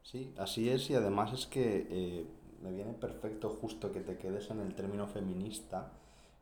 Sí, 0.02 0.34
así 0.38 0.70
es, 0.70 0.90
y 0.90 0.96
además 0.96 1.34
es 1.34 1.46
que 1.46 1.88
eh, 1.90 2.26
me 2.62 2.72
viene 2.72 2.94
perfecto 2.94 3.50
justo 3.50 3.92
que 3.92 4.02
te 4.02 4.18
quedes 4.18 4.50
en 4.52 4.60
el 4.60 4.74
término 4.74 5.08
feminista, 5.08 5.92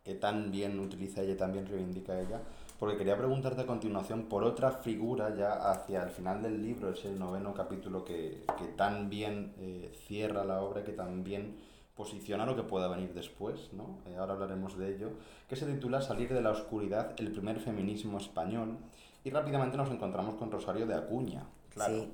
que 0.03 0.15
tan 0.15 0.51
bien 0.51 0.79
utiliza 0.79 1.21
ella 1.21 1.33
y 1.33 1.37
tan 1.37 1.51
bien 1.51 1.65
reivindica 1.65 2.19
ella, 2.19 2.41
porque 2.79 2.97
quería 2.97 3.17
preguntarte 3.17 3.61
a 3.61 3.65
continuación 3.65 4.23
por 4.23 4.43
otra 4.43 4.71
figura 4.71 5.35
ya 5.35 5.71
hacia 5.71 6.03
el 6.03 6.09
final 6.09 6.41
del 6.41 6.61
libro, 6.61 6.91
es 6.91 7.03
el 7.05 7.19
noveno 7.19 7.53
capítulo 7.53 8.05
que, 8.05 8.43
que 8.57 8.65
tan 8.75 9.09
bien 9.09 9.53
eh, 9.59 9.91
cierra 10.07 10.45
la 10.45 10.61
obra, 10.61 10.83
que 10.83 10.93
tan 10.93 11.23
bien 11.23 11.57
posiciona 11.95 12.45
lo 12.45 12.55
que 12.55 12.63
pueda 12.63 12.87
venir 12.87 13.13
después, 13.13 13.73
¿no? 13.73 13.97
Eh, 14.07 14.15
ahora 14.17 14.33
hablaremos 14.33 14.77
de 14.77 14.95
ello, 14.95 15.09
que 15.49 15.55
se 15.55 15.65
titula 15.65 16.01
Salir 16.01 16.31
de 16.31 16.41
la 16.41 16.51
oscuridad, 16.51 17.15
el 17.17 17.31
primer 17.31 17.59
feminismo 17.59 18.19
español, 18.19 18.77
y 19.23 19.31
rápidamente 19.31 19.75
nos 19.75 19.89
encontramos 19.89 20.35
con 20.35 20.51
Rosario 20.51 20.85
de 20.85 20.93
Acuña, 20.93 21.47
claro. 21.73 22.05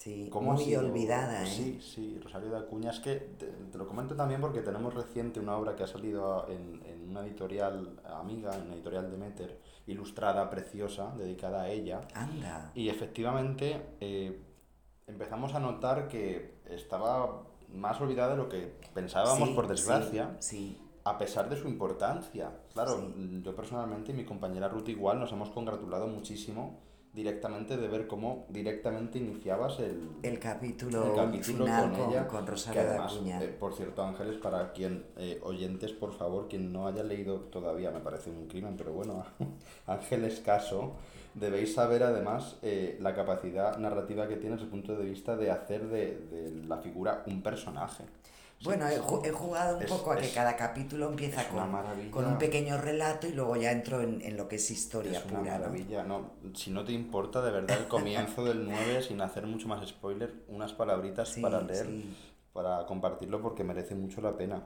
Sí, 0.00 0.30
muy 0.32 0.74
olvidada, 0.76 1.42
¿eh? 1.42 1.46
Sí, 1.46 1.78
sí, 1.82 2.18
Rosario 2.24 2.48
de 2.48 2.56
Acuña. 2.56 2.88
Es 2.88 3.00
que 3.00 3.16
te, 3.16 3.76
lo 3.76 3.86
comento 3.86 4.16
también 4.16 4.40
porque 4.40 4.62
tenemos 4.62 4.94
reciente 4.94 5.40
una 5.40 5.54
obra 5.58 5.76
que 5.76 5.82
ha 5.82 5.86
salido 5.86 6.48
en, 6.48 6.80
en 6.86 7.10
una 7.10 7.20
editorial 7.20 8.00
amiga, 8.06 8.56
en 8.56 8.62
una 8.62 8.74
editorial 8.76 9.10
de 9.10 9.18
Meter, 9.18 9.60
ilustrada, 9.86 10.48
preciosa, 10.48 11.12
dedicada 11.18 11.64
a 11.64 11.68
ella. 11.68 12.00
Anda. 12.14 12.72
Y 12.74 12.88
efectivamente 12.88 13.88
eh, 14.00 14.40
empezamos 15.06 15.54
a 15.54 15.60
notar 15.60 16.08
que 16.08 16.54
estaba 16.64 17.42
más 17.68 18.00
olvidada 18.00 18.30
de 18.30 18.36
lo 18.38 18.48
que 18.48 18.72
pensábamos, 18.94 19.50
por 19.50 19.68
desgracia. 19.68 20.34
sí. 20.38 20.78
A 21.02 21.16
pesar 21.16 21.48
de 21.48 21.56
su 21.56 21.66
importancia. 21.66 22.52
Claro, 22.74 23.12
yo 23.42 23.56
personalmente 23.56 24.12
y 24.12 24.14
mi 24.14 24.26
compañera 24.26 24.68
Ruth 24.68 24.88
igual 24.88 25.18
nos 25.18 25.32
hemos 25.32 25.48
congratulado 25.48 26.06
muchísimo 26.06 26.78
directamente 27.12 27.76
de 27.76 27.88
ver 27.88 28.06
cómo 28.06 28.46
directamente 28.48 29.18
iniciabas 29.18 29.80
el, 29.80 30.10
el 30.22 30.38
capítulo, 30.38 31.12
final 31.42 31.90
con, 31.92 32.10
ella, 32.10 32.28
con, 32.28 32.46
Rosario 32.46 32.82
eh, 32.82 33.56
por 33.58 33.74
cierto, 33.74 34.02
Ángeles, 34.04 34.36
para 34.36 34.72
quien, 34.72 35.04
eh, 35.16 35.40
oyentes, 35.42 35.92
por 35.92 36.12
favor, 36.12 36.46
quien 36.48 36.72
no 36.72 36.86
haya 36.86 37.02
leído 37.02 37.40
todavía, 37.40 37.90
me 37.90 38.00
parece 38.00 38.30
un 38.30 38.46
crimen, 38.46 38.76
pero 38.76 38.92
bueno, 38.92 39.24
Ángeles 39.86 40.40
Caso, 40.40 40.92
debéis 41.34 41.74
saber 41.74 42.04
además 42.04 42.58
eh, 42.62 42.96
la 43.00 43.12
capacidad 43.14 43.76
narrativa 43.78 44.28
que 44.28 44.36
tiene 44.36 44.54
desde 44.54 44.66
el 44.66 44.70
punto 44.70 44.94
de 44.94 45.04
vista 45.04 45.36
de 45.36 45.50
hacer 45.50 45.88
de, 45.88 46.16
de 46.16 46.66
la 46.66 46.78
figura 46.78 47.24
un 47.26 47.42
personaje. 47.42 48.04
Bueno, 48.62 48.86
he, 48.88 48.98
jugado 48.98 49.78
un 49.78 49.86
poco 49.86 50.12
a 50.12 50.16
que 50.16 50.28
cada 50.28 50.54
capítulo 50.54 51.08
empieza 51.08 51.48
con, 51.48 52.10
con, 52.10 52.26
un 52.26 52.36
pequeño 52.36 52.76
relato 52.76 53.26
y 53.26 53.32
luego 53.32 53.56
ya 53.56 53.72
entro 53.72 54.02
en, 54.02 54.20
en 54.20 54.36
lo 54.36 54.48
que 54.48 54.56
es 54.56 54.70
historia 54.70 55.18
es 55.18 55.24
una 55.24 55.40
maravilla, 55.40 56.04
¿no? 56.04 56.32
Si 56.54 56.70
no 56.70 56.84
te 56.84 56.92
importa, 56.92 57.40
de 57.40 57.52
verdad, 57.52 57.78
el 57.78 57.88
comienzo 57.88 58.44
del 58.44 58.66
9, 58.66 59.02
sin 59.08 59.22
hacer 59.22 59.46
mucho 59.46 59.66
más 59.66 59.88
spoiler, 59.88 60.44
unas 60.48 60.74
palabritas 60.74 61.38
para 61.40 61.62
leer, 61.62 61.88
para 62.52 62.84
compartirlo 62.84 63.40
porque 63.40 63.64
merece 63.64 63.94
mucho 63.94 64.20
la 64.20 64.36
pena. 64.36 64.62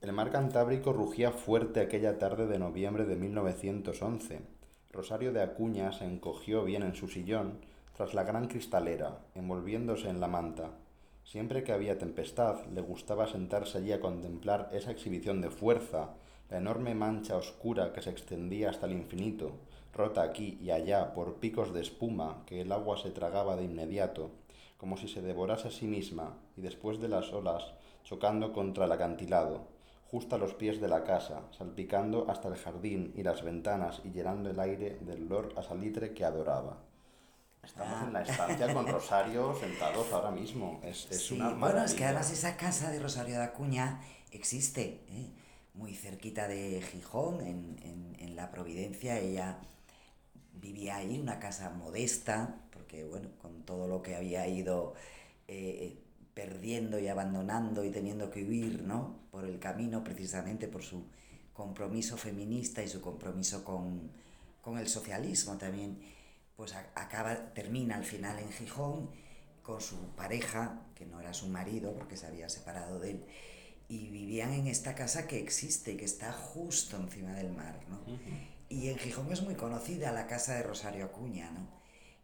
El 0.00 0.12
mar 0.12 0.30
Cantábrico 0.30 0.92
rugía 0.92 1.32
fuerte 1.32 1.80
aquella 1.80 2.20
tarde 2.20 2.46
de 2.46 2.60
noviembre 2.60 3.06
de 3.06 3.16
1911. 3.16 4.40
Rosario 4.92 5.32
de 5.32 5.42
Acuña 5.42 5.92
se 5.92 6.04
encogió 6.04 6.62
bien 6.62 6.84
en 6.84 6.94
su 6.94 7.08
sillón 7.08 7.58
tras 7.96 8.14
la 8.14 8.22
gran 8.22 8.46
cristalera, 8.46 9.18
envolviéndose 9.34 10.08
en 10.10 10.20
la 10.20 10.28
manta. 10.28 10.70
Siempre 11.26 11.64
que 11.64 11.72
había 11.72 11.98
tempestad, 11.98 12.64
le 12.66 12.80
gustaba 12.80 13.26
sentarse 13.26 13.78
allí 13.78 13.90
a 13.90 13.98
contemplar 13.98 14.70
esa 14.72 14.92
exhibición 14.92 15.40
de 15.40 15.50
fuerza, 15.50 16.10
la 16.48 16.58
enorme 16.58 16.94
mancha 16.94 17.36
oscura 17.36 17.92
que 17.92 18.00
se 18.00 18.10
extendía 18.10 18.70
hasta 18.70 18.86
el 18.86 18.92
infinito, 18.92 19.50
rota 19.92 20.22
aquí 20.22 20.56
y 20.62 20.70
allá 20.70 21.14
por 21.14 21.40
picos 21.40 21.74
de 21.74 21.80
espuma 21.80 22.44
que 22.46 22.60
el 22.60 22.70
agua 22.70 22.96
se 22.96 23.10
tragaba 23.10 23.56
de 23.56 23.64
inmediato, 23.64 24.30
como 24.76 24.96
si 24.96 25.08
se 25.08 25.20
devorase 25.20 25.66
a 25.66 25.72
sí 25.72 25.88
misma, 25.88 26.38
y 26.56 26.60
después 26.60 27.00
de 27.00 27.08
las 27.08 27.32
olas, 27.32 27.74
chocando 28.04 28.52
contra 28.52 28.84
el 28.84 28.92
acantilado, 28.92 29.66
justo 30.08 30.36
a 30.36 30.38
los 30.38 30.54
pies 30.54 30.80
de 30.80 30.86
la 30.86 31.02
casa, 31.02 31.42
salpicando 31.50 32.30
hasta 32.30 32.46
el 32.46 32.54
jardín 32.54 33.12
y 33.16 33.24
las 33.24 33.42
ventanas 33.42 34.00
y 34.04 34.12
llenando 34.12 34.48
el 34.48 34.60
aire 34.60 34.98
del 35.00 35.24
olor 35.24 35.54
a 35.56 35.64
salitre 35.64 36.14
que 36.14 36.24
adoraba. 36.24 36.78
Estamos 37.66 38.06
en 38.06 38.12
la 38.12 38.22
estancia 38.22 38.72
con 38.72 38.86
Rosario 38.86 39.54
sentados 39.58 40.12
ahora 40.12 40.30
mismo. 40.30 40.80
Es, 40.84 41.08
es 41.10 41.32
una 41.32 41.50
Bueno, 41.50 41.84
es 41.84 41.94
que 41.94 42.04
además 42.04 42.30
esa 42.30 42.56
casa 42.56 42.92
de 42.92 43.00
Rosario 43.00 43.38
de 43.38 43.42
Acuña 43.42 44.00
existe, 44.30 45.04
¿eh? 45.08 45.32
muy 45.74 45.92
cerquita 45.92 46.46
de 46.46 46.80
Gijón, 46.80 47.40
en, 47.40 47.76
en, 47.82 48.16
en, 48.20 48.36
la 48.36 48.52
Providencia. 48.52 49.18
Ella 49.18 49.58
vivía 50.54 50.96
ahí, 50.96 51.18
una 51.18 51.40
casa 51.40 51.70
modesta, 51.70 52.60
porque 52.70 53.04
bueno, 53.04 53.30
con 53.42 53.62
todo 53.64 53.88
lo 53.88 54.00
que 54.00 54.14
había 54.14 54.46
ido 54.46 54.94
eh, 55.48 55.98
perdiendo 56.34 57.00
y 57.00 57.08
abandonando 57.08 57.84
y 57.84 57.90
teniendo 57.90 58.30
que 58.30 58.44
huir, 58.44 58.84
¿no? 58.84 59.18
Por 59.32 59.44
el 59.44 59.58
camino, 59.58 60.04
precisamente 60.04 60.68
por 60.68 60.84
su 60.84 61.04
compromiso 61.52 62.16
feminista 62.16 62.82
y 62.84 62.88
su 62.88 63.00
compromiso 63.00 63.64
con, 63.64 64.12
con 64.62 64.78
el 64.78 64.86
socialismo 64.88 65.56
también 65.58 66.15
pues 66.56 66.74
acaba, 66.74 67.52
termina 67.52 67.96
al 67.96 68.04
final 68.04 68.38
en 68.38 68.50
Gijón 68.50 69.10
con 69.62 69.80
su 69.80 69.96
pareja, 70.16 70.80
que 70.94 71.06
no 71.06 71.20
era 71.20 71.34
su 71.34 71.48
marido 71.48 71.92
porque 71.94 72.16
se 72.16 72.26
había 72.26 72.48
separado 72.48 72.98
de 72.98 73.10
él, 73.10 73.24
y 73.88 74.08
vivían 74.08 74.52
en 74.52 74.66
esta 74.66 74.94
casa 74.94 75.26
que 75.26 75.38
existe, 75.38 75.96
que 75.96 76.04
está 76.04 76.32
justo 76.32 76.96
encima 76.96 77.32
del 77.34 77.52
mar, 77.52 77.78
¿no? 77.88 78.00
Y 78.68 78.88
en 78.88 78.98
Gijón 78.98 79.32
es 79.32 79.42
muy 79.42 79.54
conocida 79.54 80.12
la 80.12 80.26
casa 80.26 80.54
de 80.54 80.62
Rosario 80.62 81.04
Acuña, 81.04 81.50
¿no? 81.50 81.68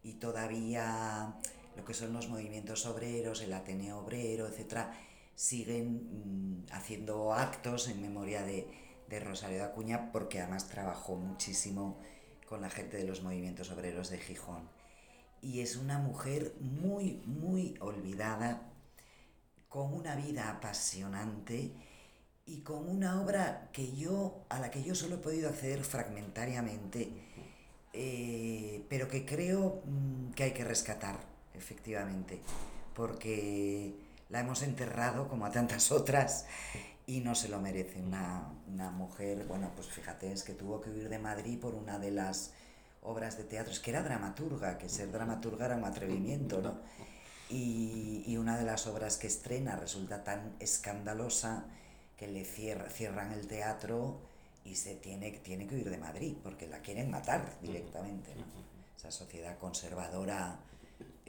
Y 0.03 0.13
todavía 0.13 1.35
lo 1.77 1.85
que 1.85 1.93
son 1.93 2.11
los 2.13 2.27
movimientos 2.27 2.85
obreros, 2.85 3.41
el 3.41 3.53
Ateneo 3.53 3.99
Obrero, 3.99 4.47
etcétera, 4.47 4.93
siguen 5.35 6.65
mm, 6.65 6.65
haciendo 6.71 7.33
actos 7.33 7.87
en 7.87 8.01
memoria 8.01 8.43
de, 8.43 8.67
de 9.07 9.19
Rosario 9.19 9.57
de 9.57 9.63
Acuña 9.63 10.11
porque 10.11 10.39
además 10.41 10.67
trabajó 10.67 11.15
muchísimo 11.15 11.99
con 12.47 12.61
la 12.61 12.69
gente 12.69 12.97
de 12.97 13.05
los 13.05 13.21
movimientos 13.21 13.71
obreros 13.71 14.09
de 14.09 14.17
Gijón. 14.17 14.69
Y 15.41 15.61
es 15.61 15.75
una 15.75 15.97
mujer 15.97 16.53
muy, 16.59 17.21
muy 17.25 17.75
olvidada, 17.79 18.69
con 19.69 19.93
una 19.93 20.15
vida 20.15 20.49
apasionante 20.49 21.71
y 22.45 22.59
con 22.61 22.87
una 22.87 23.21
obra 23.21 23.69
que 23.73 23.95
yo, 23.95 24.45
a 24.49 24.59
la 24.59 24.69
que 24.69 24.83
yo 24.83 24.93
solo 24.93 25.15
he 25.15 25.17
podido 25.17 25.49
acceder 25.49 25.83
fragmentariamente, 25.83 27.09
eh, 27.93 28.85
pero 28.89 29.07
que 29.07 29.25
creo 29.25 29.81
mm, 29.85 30.31
que 30.33 30.43
hay 30.43 30.51
que 30.51 30.63
rescatar, 30.63 31.19
efectivamente, 31.53 32.41
porque 32.93 33.95
la 34.29 34.41
hemos 34.41 34.61
enterrado 34.61 35.27
como 35.27 35.45
a 35.45 35.51
tantas 35.51 35.91
otras 35.99 36.45
y 37.05 37.19
no 37.19 37.35
se 37.35 37.49
lo 37.49 37.59
merece 37.59 38.01
una, 38.01 38.53
una, 38.71 38.91
mujer, 38.91 39.45
bueno, 39.45 39.71
pues 39.75 39.87
fíjate, 39.87 40.31
es 40.31 40.43
que 40.43 40.53
tuvo 40.53 40.79
que 40.79 40.89
huir 40.89 41.09
de 41.09 41.19
Madrid 41.19 41.59
por 41.59 41.75
una 41.75 41.99
de 41.99 42.11
las 42.11 42.53
obras 43.01 43.37
de 43.37 43.43
teatro, 43.43 43.73
es 43.73 43.79
que 43.79 43.91
era 43.91 44.03
dramaturga, 44.03 44.77
que 44.77 44.87
ser 44.87 45.11
dramaturga 45.11 45.65
era 45.65 45.75
un 45.75 45.83
atrevimiento, 45.83 46.61
¿no? 46.61 46.79
Y, 47.49 48.23
y 48.25 48.37
una 48.37 48.57
de 48.57 48.63
las 48.63 48.87
obras 48.87 49.17
que 49.17 49.27
estrena 49.27 49.75
resulta 49.75 50.23
tan 50.23 50.55
escandalosa 50.59 51.65
que 52.17 52.27
le 52.27 52.45
cierra, 52.45 52.89
cierran 52.89 53.33
el 53.33 53.47
teatro 53.47 54.21
y 54.63 54.75
se 54.75 54.95
tiene, 54.95 55.31
tiene 55.31 55.67
que 55.67 55.75
huir 55.75 55.89
de 55.89 55.97
Madrid, 55.97 56.35
porque 56.41 56.67
la 56.67 56.79
quieren 56.79 57.11
matar 57.11 57.57
directamente, 57.61 58.33
¿no? 58.35 58.45
Esa 58.97 59.11
sociedad 59.11 59.57
conservadora 59.57 60.59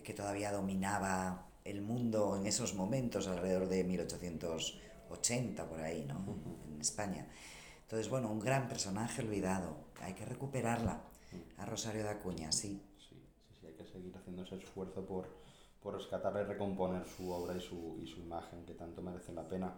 que 0.04 0.14
todavía 0.14 0.52
dominaba 0.52 1.46
el 1.64 1.82
mundo 1.82 2.37
en 2.37 2.46
esos 2.46 2.74
momentos, 2.74 3.26
alrededor 3.26 3.68
de 3.68 3.82
1800 3.82 4.80
80 5.10 5.66
por 5.68 5.80
ahí, 5.80 6.04
¿no? 6.06 6.24
En 6.72 6.80
España. 6.80 7.26
Entonces, 7.82 8.08
bueno, 8.10 8.30
un 8.30 8.40
gran 8.40 8.68
personaje 8.68 9.22
olvidado. 9.22 9.76
Hay 10.00 10.14
que 10.14 10.24
recuperarla. 10.24 11.02
A 11.58 11.66
Rosario 11.66 12.02
de 12.02 12.10
Acuña, 12.10 12.52
sí. 12.52 12.80
Sí, 12.98 13.04
sí, 13.08 13.58
sí 13.60 13.66
hay 13.66 13.74
que 13.74 13.84
seguir 13.84 14.16
haciendo 14.16 14.42
ese 14.42 14.56
esfuerzo 14.56 15.04
por, 15.04 15.28
por 15.82 15.94
rescatarla 15.94 16.42
y 16.42 16.44
recomponer 16.44 17.06
su 17.06 17.30
obra 17.30 17.56
y 17.56 17.60
su, 17.60 17.98
y 18.02 18.06
su 18.06 18.20
imagen, 18.20 18.64
que 18.64 18.74
tanto 18.74 19.02
merece 19.02 19.32
la 19.32 19.48
pena. 19.48 19.74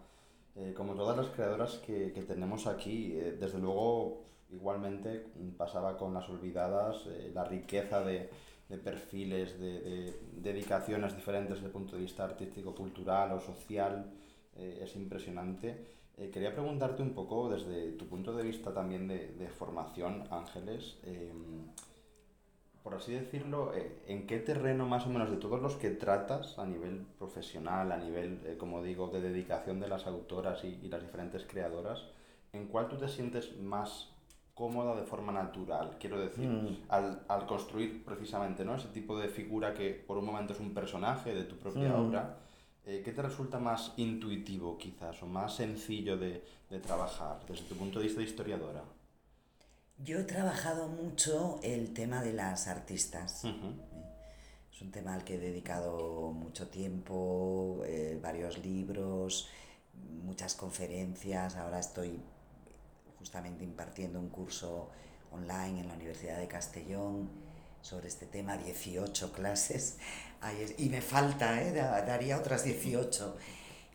Eh, 0.55 0.73
como 0.75 0.95
todas 0.95 1.17
las 1.17 1.29
creadoras 1.29 1.75
que, 1.79 2.13
que 2.13 2.23
tenemos 2.23 2.67
aquí, 2.67 3.13
eh, 3.15 3.37
desde 3.39 3.59
luego, 3.59 4.25
igualmente 4.51 5.27
pasaba 5.57 5.97
con 5.99 6.15
las 6.15 6.29
olvidadas, 6.29 7.07
eh, 7.09 7.31
la 7.35 7.45
riqueza 7.45 8.01
de, 8.03 8.31
de 8.69 8.79
perfiles, 8.79 9.59
de, 9.61 9.81
de, 9.81 10.21
dedicaciones 10.33 11.15
diferentes 11.15 11.57
desde 11.57 11.67
el 11.67 11.73
punto 11.73 11.97
de 11.97 12.03
vista 12.03 12.25
artístico, 12.25 12.75
cultural 12.75 13.33
o 13.33 13.41
social. 13.41 14.11
Eh, 14.59 14.81
es 14.83 14.97
impresionante. 14.97 15.77
Eh, 16.17 16.31
quería 16.31 16.53
preguntarte 16.53 17.03
un 17.03 17.13
poco 17.13 17.51
desde 17.51 17.93
tu 17.93 18.07
punto 18.07 18.35
de 18.35 18.43
vista 18.43 18.73
también 18.73 19.07
de, 19.07 19.29
de 19.33 19.49
formación, 19.49 20.25
Ángeles, 20.31 20.99
em, 21.05 21.67
por 22.83 22.95
así 22.95 23.13
decirlo, 23.13 23.75
eh, 23.75 24.01
¿en 24.07 24.27
qué 24.27 24.39
terreno 24.39 24.87
más 24.87 25.07
o 25.07 25.11
menos 25.11 25.31
de 25.31 25.37
todos 25.37 25.61
los 25.61 25.75
que 25.75 25.91
tratas 25.91 26.59
a 26.59 26.65
nivel 26.65 27.05
profesional, 27.19 27.93
a 27.93 27.99
nivel, 27.99 28.57
como 28.59 28.83
digo, 28.83 29.09
de 29.09 29.21
dedicación 29.21 29.79
de 29.81 29.89
las 29.89 30.07
autoras 30.07 30.65
y, 30.65 30.79
y, 30.83 30.89
las 30.89 31.03
diferentes 31.03 31.45
creadoras, 31.45 32.07
en 32.53 32.69
cuál 32.69 32.89
tú 32.89 32.97
te 32.97 33.09
sientes 33.09 33.59
más 33.59 34.09
cómoda 34.55 34.95
de 34.97 35.03
forma 35.03 35.33
natural? 35.33 35.97
Quiero 36.01 36.19
decir, 36.19 36.49
mm. 36.49 36.85
al, 36.89 37.25
al, 37.29 37.47
construir 37.47 38.05
precisamente 38.05 38.65
¿no? 38.65 38.77
ese 38.77 38.89
tipo 38.89 39.19
de 39.19 39.29
figura 39.29 39.75
que 39.75 39.91
por 39.91 40.17
un 40.17 40.25
momento 40.25 40.55
es 40.55 40.61
un 40.61 40.73
personaje 40.73 41.35
de 41.35 41.45
tu 41.45 41.57
propia 41.57 41.91
mm. 41.91 42.07
obra 42.07 42.46
eh, 42.87 43.03
¿qué 43.05 43.13
te 43.13 43.21
resulta 43.21 43.59
más 43.59 43.93
intuitivo 43.97 44.79
quizás 44.79 45.23
o 45.23 45.27
más 45.27 45.57
sencillo 45.57 46.17
de, 46.17 46.43
de, 46.71 46.79
trabajar 46.79 47.45
desde 47.49 47.65
tu 47.65 47.77
punto 47.77 47.99
de 47.99 48.05
vista 48.05 48.21
de 48.21 48.27
historiadora? 48.27 48.85
Yo 49.99 50.21
he 50.21 50.25
trabajado 50.25 50.89
mucho 50.89 51.59
el 51.63 51.93
tema 51.93 52.23
de 52.23 52.33
las 52.33 52.69
artistas. 52.69 53.45
Uh 53.45 53.49
-huh. 53.49 53.75
Es 54.73 54.83
un 54.83 54.91
tema 54.91 55.15
al 55.15 55.25
que 55.25 55.35
he 55.35 55.39
dedicado 55.39 56.33
mucho 56.33 56.69
tiempo, 56.69 57.83
eh, 57.87 58.19
varios 58.23 58.59
libros, 58.59 59.49
muchas 60.23 60.55
conferencias. 60.55 61.57
Ahora 61.57 61.81
estoy 61.81 62.21
justamente 63.19 63.65
impartiendo 63.65 64.21
un 64.21 64.29
curso 64.29 64.91
online 65.33 65.81
en 65.81 65.89
la 65.89 65.95
Universidad 65.95 66.39
de 66.39 66.47
Castellón 66.47 67.46
sobre 67.87 68.09
este 68.09 68.27
tema, 68.27 68.57
18 68.57 69.33
clases, 69.33 69.99
y 70.77 70.89
me 70.89 71.01
falta, 71.01 71.63
¿eh? 71.63 71.73
daría 71.73 72.37
otras 72.37 72.65
18. 72.65 73.37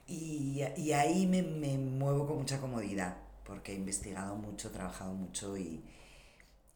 Y, 0.08 0.62
y 0.77 0.93
ahí 0.93 1.27
me, 1.27 1.41
me, 1.43 1.77
muevo 1.77 2.25
con 2.27 2.38
mucha 2.38 2.60
comodidad, 2.60 3.17
porque 3.45 3.73
he 3.73 3.75
investigado 3.75 4.36
mucho, 4.36 4.69
he 4.69 4.71
trabajado 4.71 5.13
mucho 5.13 5.58
y, 5.58 5.84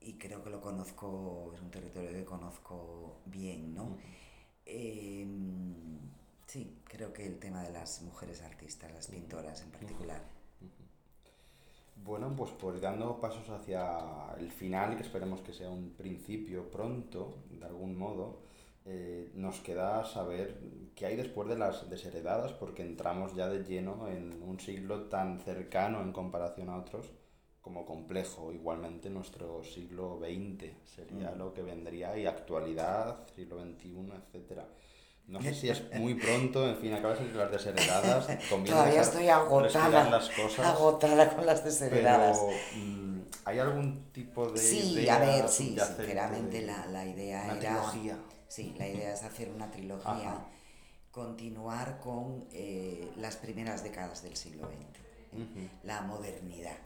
y 0.02 0.14
creo 0.14 0.44
que 0.44 0.50
lo 0.50 0.62
conozco, 0.62 1.52
es 1.56 1.62
un 1.62 1.72
territorio 1.72 2.12
que 2.12 2.26
conozco 2.26 3.22
bien, 3.26 3.74
¿no? 3.74 3.84
Uh 3.84 3.96
-huh. 3.96 4.00
eh, 4.66 5.28
sí, 6.48 6.82
creo 6.84 7.14
que 7.14 7.26
el 7.26 7.40
tema 7.40 7.64
de 7.64 7.72
las 7.72 8.02
mujeres 8.02 8.42
artistas, 8.42 8.92
las 8.92 9.08
pintoras 9.08 9.62
en 9.62 9.72
particular. 9.72 10.35
Bueno, 12.06 12.36
pues, 12.38 12.52
pues 12.52 12.80
dando 12.80 13.20
pasos 13.20 13.50
hacia 13.50 13.98
el 14.38 14.52
final, 14.52 14.96
que 14.96 15.02
esperemos 15.02 15.42
que 15.42 15.54
sea 15.54 15.72
un 15.72 15.90
principio 15.96 16.70
pronto, 16.70 17.40
de 17.50 17.66
algún 17.66 17.98
modo, 17.98 18.44
eh, 18.86 19.32
nos 19.34 19.60
queda 19.62 20.06
saber 20.06 20.60
qué 20.96 21.08
hay 21.08 21.16
después 21.16 21.50
de 21.50 21.58
las 21.58 21.90
desheredadas, 21.90 22.54
porque 22.54 22.84
entramos 22.84 23.34
ya 23.34 23.50
de 23.50 23.64
lleno 23.64 24.08
en 24.08 24.44
un 24.44 24.60
siglo 24.60 25.06
tan 25.06 25.40
cercano 25.40 26.02
en 26.02 26.12
comparación 26.12 26.70
a 26.70 26.78
otros 26.78 27.12
como 27.60 27.88
complejo. 27.88 28.54
Igualmente 28.54 29.10
nuestro 29.10 29.64
siglo 29.64 30.20
XX 30.20 30.74
sería 30.84 31.32
mm. 31.32 31.38
lo 31.40 31.56
que 31.56 31.64
vendría 31.64 32.16
y 32.20 32.28
actualidad, 32.28 33.26
siglo 33.36 33.60
XXI, 33.60 34.12
etcétera. 34.28 34.68
No 35.28 35.42
sé 35.42 35.56
si 35.56 35.70
es 35.70 35.84
muy 35.96 36.14
pronto, 36.14 36.70
en 36.70 36.78
fin, 36.78 36.94
acabas 36.94 37.20
de 37.20 37.34
las 37.34 37.52
desheredadas. 37.52 38.28
Todavía 38.48 39.02
estoy 39.02 39.28
agotada, 39.28 40.10
las 40.10 40.30
cosas, 40.30 40.66
agotada 40.68 41.36
con 41.36 41.46
las 41.46 41.64
desheredadas. 41.64 42.38
Pero, 42.40 42.86
mm, 42.86 43.22
¿hay 43.46 43.60
algún 43.60 44.12
tipo 44.12 44.48
de 44.52 44.60
Sí, 44.60 45.10
a 45.10 45.18
ver, 45.18 45.50
sí, 45.50 45.76
sinceramente 45.80 46.62
la, 46.62 46.86
la, 46.88 47.06
idea 47.06 47.46
era... 47.46 47.60
Trilogía. 47.60 48.20
Sí, 48.48 48.76
la 48.78 48.88
idea 48.88 49.14
es 49.14 49.24
hacer 49.24 49.50
una 49.50 49.72
trilogía, 49.72 50.46
continuar 51.10 52.00
con 52.00 52.46
eh, 52.54 53.12
las 53.18 53.36
primeras 53.38 53.84
décadas 53.84 54.22
del 54.22 54.36
siglo 54.38 54.68
XX, 54.68 55.00
¿eh? 55.40 55.70
la 55.84 56.02
modernidad, 56.02 56.78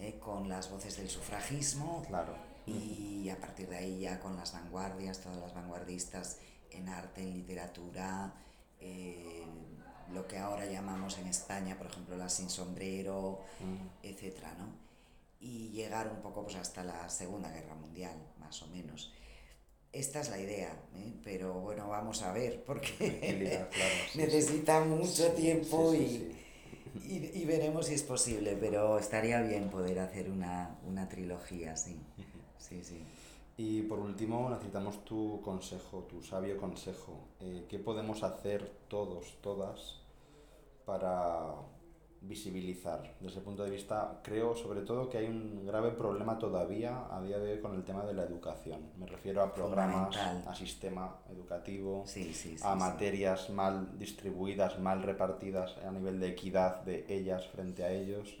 ¿eh? 0.00 0.18
con 0.18 0.48
las 0.48 0.70
voces 0.70 0.96
del 0.96 1.10
sufragismo 1.10 2.02
claro. 2.08 2.34
y 2.66 3.28
a 3.28 3.36
partir 3.36 3.68
de 3.68 3.76
ahí 3.76 4.00
ya 4.00 4.18
con 4.20 4.36
las 4.36 4.54
vanguardias, 4.54 5.20
todas 5.20 5.38
las 5.38 5.54
vanguardistas 5.54 6.38
en 6.76 6.88
arte, 6.88 7.22
en 7.22 7.34
literatura, 7.34 8.32
eh, 8.80 9.44
lo 10.12 10.26
que 10.26 10.38
ahora 10.38 10.66
llamamos 10.66 11.18
en 11.18 11.26
España, 11.26 11.76
por 11.76 11.86
ejemplo, 11.88 12.16
la 12.16 12.28
sin 12.28 12.50
sombrero, 12.50 13.40
mm. 13.60 14.06
etcétera, 14.06 14.54
¿no? 14.58 14.66
Y 15.40 15.70
llegar 15.70 16.08
un 16.08 16.20
poco 16.22 16.44
pues, 16.44 16.56
hasta 16.56 16.84
la 16.84 17.08
Segunda 17.08 17.50
Guerra 17.50 17.74
Mundial, 17.74 18.16
más 18.38 18.62
o 18.62 18.66
menos. 18.68 19.12
Esta 19.92 20.20
es 20.20 20.30
la 20.30 20.38
idea, 20.38 20.72
¿eh? 20.96 21.12
pero 21.22 21.54
bueno, 21.54 21.88
vamos 21.88 22.22
a 22.22 22.32
ver, 22.32 22.64
porque 22.64 23.68
necesita 24.14 24.80
mucho 24.80 25.32
tiempo 25.32 25.94
y, 25.94 26.34
y, 27.04 27.30
y, 27.32 27.44
veremos 27.44 27.86
si 27.86 27.94
es 27.94 28.02
posible, 28.02 28.56
pero 28.58 28.98
estaría 28.98 29.40
bien 29.42 29.70
poder 29.70 30.00
hacer 30.00 30.30
una, 30.30 30.78
una 30.84 31.08
trilogía, 31.08 31.76
sí. 31.76 31.96
Sí, 32.58 32.82
sí. 32.82 33.04
Y 33.56 33.82
por 33.82 34.00
último, 34.00 34.50
necesitamos 34.50 35.04
tu 35.04 35.40
consejo, 35.40 36.06
tu 36.10 36.22
sabio 36.22 36.56
consejo. 36.58 37.28
Eh, 37.40 37.66
¿Qué 37.68 37.78
podemos 37.78 38.24
hacer 38.24 38.68
todos, 38.88 39.38
todas, 39.40 40.00
para 40.84 41.54
visibilizar? 42.20 43.14
Desde 43.20 43.38
el 43.38 43.44
punto 43.44 43.62
de 43.62 43.70
vista, 43.70 44.20
creo 44.24 44.56
sobre 44.56 44.80
todo 44.80 45.08
que 45.08 45.18
hay 45.18 45.26
un 45.26 45.64
grave 45.64 45.92
problema 45.92 46.36
todavía 46.36 47.06
a 47.12 47.22
día 47.22 47.38
de 47.38 47.52
hoy 47.52 47.60
con 47.60 47.76
el 47.76 47.84
tema 47.84 48.04
de 48.04 48.14
la 48.14 48.24
educación. 48.24 48.90
Me 48.98 49.06
refiero 49.06 49.40
a 49.40 49.54
programas, 49.54 50.16
a 50.16 50.54
sistema 50.56 51.18
educativo, 51.30 52.04
a 52.62 52.74
materias 52.74 53.50
mal 53.50 53.96
distribuidas, 54.00 54.80
mal 54.80 55.00
repartidas 55.04 55.76
a 55.78 55.92
nivel 55.92 56.18
de 56.18 56.30
equidad 56.30 56.82
de 56.82 57.06
ellas 57.08 57.46
frente 57.46 57.84
a 57.84 57.92
ellos. 57.92 58.36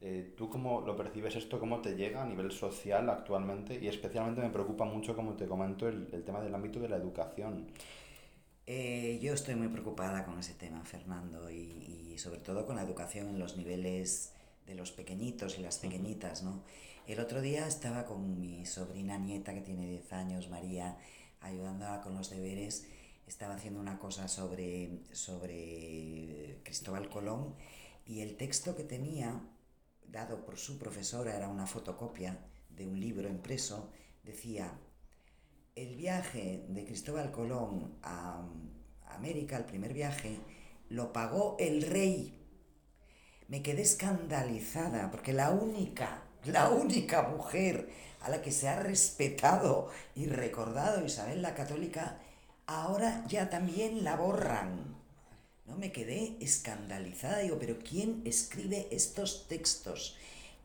Eh, 0.00 0.34
¿Tú 0.36 0.50
cómo 0.50 0.82
lo 0.82 0.96
percibes 0.96 1.36
esto? 1.36 1.58
¿Cómo 1.58 1.80
te 1.80 1.96
llega 1.96 2.22
a 2.22 2.26
nivel 2.26 2.52
social 2.52 3.08
actualmente? 3.08 3.78
Y 3.80 3.88
especialmente 3.88 4.42
me 4.42 4.50
preocupa 4.50 4.84
mucho, 4.84 5.16
como 5.16 5.34
te 5.34 5.46
comento, 5.46 5.88
el, 5.88 6.08
el 6.12 6.24
tema 6.24 6.40
del 6.40 6.54
ámbito 6.54 6.80
de 6.80 6.88
la 6.88 6.96
educación. 6.96 7.66
Eh, 8.66 9.18
yo 9.22 9.32
estoy 9.32 9.54
muy 9.54 9.68
preocupada 9.68 10.24
con 10.24 10.38
ese 10.38 10.54
tema, 10.54 10.84
Fernando, 10.84 11.48
y, 11.50 12.12
y, 12.12 12.18
sobre 12.18 12.40
todo 12.40 12.66
con 12.66 12.76
la 12.76 12.82
educación 12.82 13.28
en 13.28 13.38
los 13.38 13.56
niveles 13.56 14.32
de 14.66 14.74
los 14.74 14.90
pequeñitos 14.90 15.58
y 15.58 15.62
las 15.62 15.78
pequeñitas, 15.78 16.42
¿no? 16.42 16.64
El 17.06 17.20
otro 17.20 17.40
día 17.40 17.68
estaba 17.68 18.04
con 18.04 18.40
mi 18.40 18.66
sobrina 18.66 19.16
nieta, 19.18 19.54
que 19.54 19.60
tiene 19.60 19.86
10 19.88 20.12
años, 20.12 20.50
María, 20.50 20.98
ayudándola 21.40 22.02
con 22.02 22.14
los 22.16 22.30
deberes. 22.30 22.88
Estaba 23.28 23.54
haciendo 23.54 23.80
una 23.80 23.98
cosa 23.98 24.26
sobre, 24.26 25.00
sobre 25.12 26.58
Cristóbal 26.64 27.08
Colón 27.08 27.54
y 28.04 28.20
el 28.20 28.36
texto 28.36 28.74
que 28.76 28.82
tenía 28.82 29.40
dado 30.10 30.44
por 30.44 30.58
su 30.58 30.78
profesora, 30.78 31.36
era 31.36 31.48
una 31.48 31.66
fotocopia 31.66 32.38
de 32.70 32.86
un 32.86 32.98
libro 32.98 33.28
impreso, 33.28 33.90
decía, 34.22 34.78
el 35.74 35.96
viaje 35.96 36.64
de 36.68 36.84
Cristóbal 36.84 37.30
Colón 37.30 37.98
a 38.02 38.42
América, 39.08 39.56
el 39.56 39.64
primer 39.64 39.92
viaje, 39.92 40.38
lo 40.88 41.12
pagó 41.12 41.56
el 41.58 41.82
rey. 41.82 42.42
Me 43.48 43.62
quedé 43.62 43.82
escandalizada 43.82 45.10
porque 45.10 45.32
la 45.32 45.50
única, 45.50 46.22
la 46.44 46.70
única 46.70 47.22
mujer 47.22 47.90
a 48.20 48.30
la 48.30 48.42
que 48.42 48.52
se 48.52 48.68
ha 48.68 48.80
respetado 48.80 49.88
y 50.14 50.26
recordado 50.26 51.04
Isabel 51.04 51.42
la 51.42 51.54
Católica, 51.54 52.18
ahora 52.66 53.24
ya 53.28 53.50
también 53.50 54.02
la 54.02 54.16
borran. 54.16 54.95
¿No? 55.66 55.76
Me 55.76 55.92
quedé 55.92 56.36
escandalizada, 56.40 57.38
digo, 57.38 57.58
pero 57.58 57.78
¿quién 57.78 58.22
escribe 58.24 58.88
estos 58.90 59.48
textos? 59.48 60.16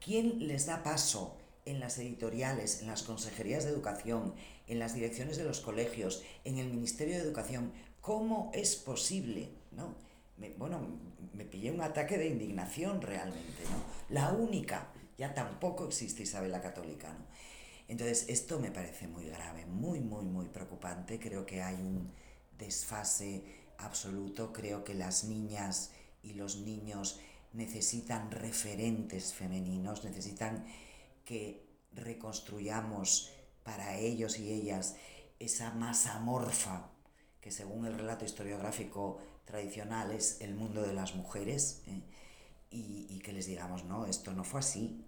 ¿Quién 0.03 0.47
les 0.47 0.65
da 0.65 0.83
paso 0.83 1.37
en 1.65 1.79
las 1.79 1.97
editoriales, 1.99 2.81
en 2.81 2.87
las 2.87 3.03
consejerías 3.03 3.63
de 3.63 3.71
educación, 3.71 4.33
en 4.67 4.79
las 4.79 4.93
direcciones 4.93 5.37
de 5.37 5.43
los 5.43 5.59
colegios, 5.59 6.23
en 6.43 6.57
el 6.57 6.69
Ministerio 6.69 7.15
de 7.15 7.21
Educación? 7.21 7.71
¿Cómo 8.01 8.51
es 8.53 8.75
posible? 8.75 9.49
¿no? 9.71 9.95
bueno, 10.57 10.79
me 11.33 11.45
pillé 11.45 11.71
un 11.71 11.81
ataque 11.81 12.17
de 12.17 12.27
indignación 12.27 13.01
realmente, 13.01 13.63
¿no? 13.69 14.13
La 14.13 14.31
única, 14.31 14.91
ya 15.17 15.33
tampoco 15.33 15.85
existe 15.85 16.23
Isabel 16.23 16.51
la 16.51 16.61
Católica, 16.61 17.09
¿no? 17.09 17.25
Entonces, 17.87 18.25
esto 18.29 18.57
me 18.57 18.71
parece 18.71 19.07
muy 19.09 19.25
grave, 19.25 19.65
muy, 19.65 19.99
muy, 19.99 20.23
muy 20.23 20.45
preocupante. 20.45 21.19
Creo 21.19 21.45
que 21.45 21.61
hay 21.61 21.75
un 21.75 22.09
desfase 22.57 23.43
absoluto. 23.83 24.53
Creo 24.53 24.83
que 24.83 24.93
las 24.93 25.23
niñas 25.23 25.91
y 26.23 26.33
los 26.33 26.57
niños 26.57 27.19
necesitan 27.53 28.31
referentes 28.31 29.33
femeninos, 29.33 30.03
necesitan 30.03 30.65
que 31.25 31.65
reconstruyamos 31.93 33.31
para 33.63 33.97
ellos 33.97 34.39
y 34.39 34.51
ellas 34.51 34.95
esa 35.39 35.71
masa 35.71 36.19
morfa 36.19 36.89
que 37.41 37.51
según 37.51 37.85
el 37.85 37.95
relato 37.95 38.23
historiográfico 38.23 39.17
tradicional 39.45 40.11
es 40.11 40.39
el 40.41 40.53
mundo 40.53 40.83
de 40.83 40.93
las 40.93 41.15
mujeres, 41.15 41.81
¿eh? 41.87 42.03
y, 42.69 43.07
y 43.09 43.19
que 43.19 43.33
les 43.33 43.47
digamos, 43.47 43.83
no, 43.83 44.05
esto 44.05 44.31
no 44.33 44.43
fue 44.43 44.59
así. 44.59 45.03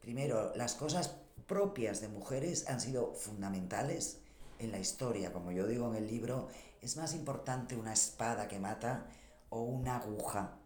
Primero, 0.00 0.54
las 0.56 0.74
cosas 0.74 1.16
propias 1.46 2.00
de 2.00 2.08
mujeres 2.08 2.68
han 2.68 2.80
sido 2.80 3.12
fundamentales 3.14 4.18
en 4.58 4.72
la 4.72 4.78
historia, 4.78 5.32
como 5.32 5.52
yo 5.52 5.66
digo 5.66 5.88
en 5.90 5.96
el 5.96 6.06
libro, 6.06 6.48
es 6.84 6.98
más 6.98 7.14
importante 7.14 7.76
una 7.76 7.94
espada 7.94 8.46
que 8.46 8.58
mata 8.58 9.06
o 9.48 9.62
una 9.62 9.96
aguja 9.96 10.58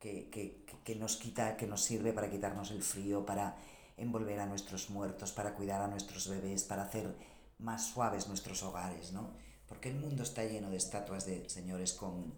que, 0.00 0.28
que, 0.28 0.64
que, 0.82 0.96
nos 0.96 1.16
quita, 1.16 1.56
que 1.56 1.68
nos 1.68 1.84
sirve 1.84 2.12
para 2.12 2.28
quitarnos 2.28 2.72
el 2.72 2.82
frío, 2.82 3.24
para 3.24 3.56
envolver 3.96 4.40
a 4.40 4.46
nuestros 4.46 4.90
muertos, 4.90 5.30
para 5.30 5.54
cuidar 5.54 5.80
a 5.80 5.86
nuestros 5.86 6.28
bebés, 6.28 6.64
para 6.64 6.82
hacer 6.82 7.14
más 7.58 7.86
suaves 7.86 8.26
nuestros 8.26 8.64
hogares, 8.64 9.12
¿no? 9.12 9.30
Porque 9.68 9.90
el 9.90 10.00
mundo 10.00 10.24
está 10.24 10.44
lleno 10.44 10.68
de 10.68 10.78
estatuas 10.78 11.26
de 11.26 11.48
señores 11.48 11.92
con 11.92 12.34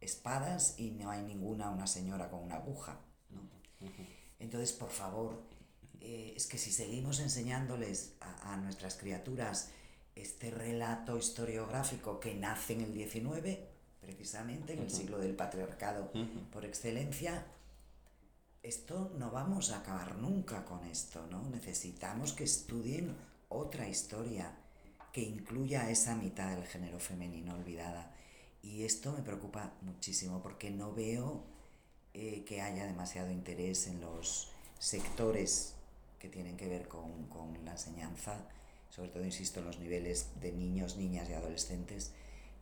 espadas 0.00 0.78
y 0.78 0.92
no 0.92 1.10
hay 1.10 1.22
ninguna 1.22 1.70
una 1.70 1.88
señora 1.88 2.30
con 2.30 2.44
una 2.44 2.56
aguja, 2.56 3.00
¿no? 3.30 3.40
Entonces, 4.38 4.72
por 4.72 4.90
favor, 4.90 5.42
eh, 6.00 6.34
es 6.36 6.46
que 6.46 6.58
si 6.58 6.70
seguimos 6.70 7.18
enseñándoles 7.18 8.14
a, 8.20 8.52
a 8.52 8.56
nuestras 8.58 8.94
criaturas 8.94 9.72
este 10.14 10.50
relato 10.50 11.16
historiográfico 11.16 12.20
que 12.20 12.34
nace 12.34 12.74
en 12.74 12.82
el 12.82 12.92
XIX, 12.92 13.58
precisamente 14.00 14.74
en 14.74 14.80
el 14.80 14.90
siglo 14.90 15.18
del 15.18 15.34
patriarcado 15.34 16.10
por 16.52 16.64
excelencia, 16.64 17.46
esto 18.62 19.12
no 19.18 19.30
vamos 19.30 19.70
a 19.70 19.78
acabar 19.78 20.16
nunca 20.16 20.64
con 20.64 20.84
esto, 20.84 21.26
¿no? 21.30 21.48
Necesitamos 21.50 22.32
que 22.32 22.44
estudien 22.44 23.16
otra 23.48 23.88
historia 23.88 24.52
que 25.12 25.22
incluya 25.22 25.90
esa 25.90 26.14
mitad 26.14 26.54
del 26.54 26.66
género 26.66 26.98
femenino 26.98 27.54
olvidada. 27.54 28.14
Y 28.62 28.84
esto 28.84 29.12
me 29.12 29.22
preocupa 29.22 29.72
muchísimo 29.82 30.40
porque 30.40 30.70
no 30.70 30.94
veo 30.94 31.44
eh, 32.14 32.44
que 32.44 32.62
haya 32.62 32.86
demasiado 32.86 33.30
interés 33.30 33.88
en 33.88 34.00
los 34.00 34.52
sectores 34.78 35.74
que 36.18 36.28
tienen 36.28 36.56
que 36.56 36.68
ver 36.68 36.86
con, 36.86 37.26
con 37.26 37.64
la 37.64 37.72
enseñanza 37.72 38.46
sobre 38.94 39.08
todo, 39.08 39.24
insisto, 39.24 39.60
en 39.60 39.66
los 39.66 39.78
niveles 39.78 40.38
de 40.38 40.52
niños, 40.52 40.98
niñas 40.98 41.28
y 41.30 41.32
adolescentes, 41.32 42.12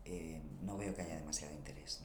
eh, 0.05 0.41
no 0.63 0.79
veo 0.79 0.95
que 0.95 1.03
haya 1.03 1.17
demasiado 1.17 1.53
interés. 1.53 2.03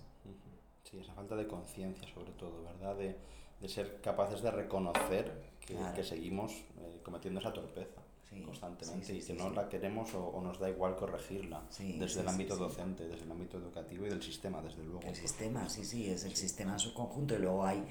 Sí, 0.83 0.97
esa 0.97 1.13
falta 1.13 1.35
de 1.35 1.45
conciencia, 1.45 2.07
sobre 2.11 2.31
todo, 2.31 2.63
¿verdad? 2.63 2.95
De, 2.95 3.15
de, 3.61 3.69
ser 3.69 4.01
capaces 4.01 4.41
de 4.41 4.49
reconocer 4.49 5.31
que, 5.59 5.77
que 5.95 6.03
seguimos 6.03 6.53
eh, 6.53 7.01
cometiendo 7.03 7.39
esa 7.39 7.53
torpeza. 7.53 8.01
constantemente 8.43 9.13
y 9.13 9.21
que 9.21 9.33
no 9.33 9.51
la 9.51 9.69
queremos 9.69 10.13
o, 10.15 10.41
nos 10.41 10.59
da 10.59 10.69
igual 10.69 10.95
corregirla 10.95 11.61
desde 11.99 12.21
el 12.21 12.27
ámbito 12.27 12.55
docente, 12.55 13.07
desde 13.07 13.25
el 13.25 13.31
ámbito 13.31 13.59
educativo 13.59 14.07
y 14.07 14.09
del 14.09 14.23
sistema, 14.23 14.59
desde 14.59 14.83
luego. 14.83 15.01
El 15.03 15.15
sistema, 15.15 15.69
sí, 15.69 15.85
sí, 15.85 16.09
es 16.09 16.25
el 16.25 16.35
sistema 16.35 16.73
en 16.73 16.79
su 16.79 16.95
conjunto 16.95 17.35
y 17.35 17.39
luego 17.39 17.63
hay, 17.63 17.85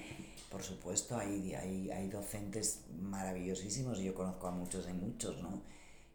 por 0.50 0.62
supuesto, 0.64 1.16
hay, 1.16 1.54
hay, 1.54 1.90
hay 1.92 2.08
docentes 2.08 2.86
maravillosísimos 2.98 4.00
y 4.00 4.04
yo 4.06 4.14
conozco 4.14 4.48
a 4.48 4.50
muchos 4.50 4.88
y 4.88 4.92
muchos, 4.92 5.40
¿no? 5.40 5.62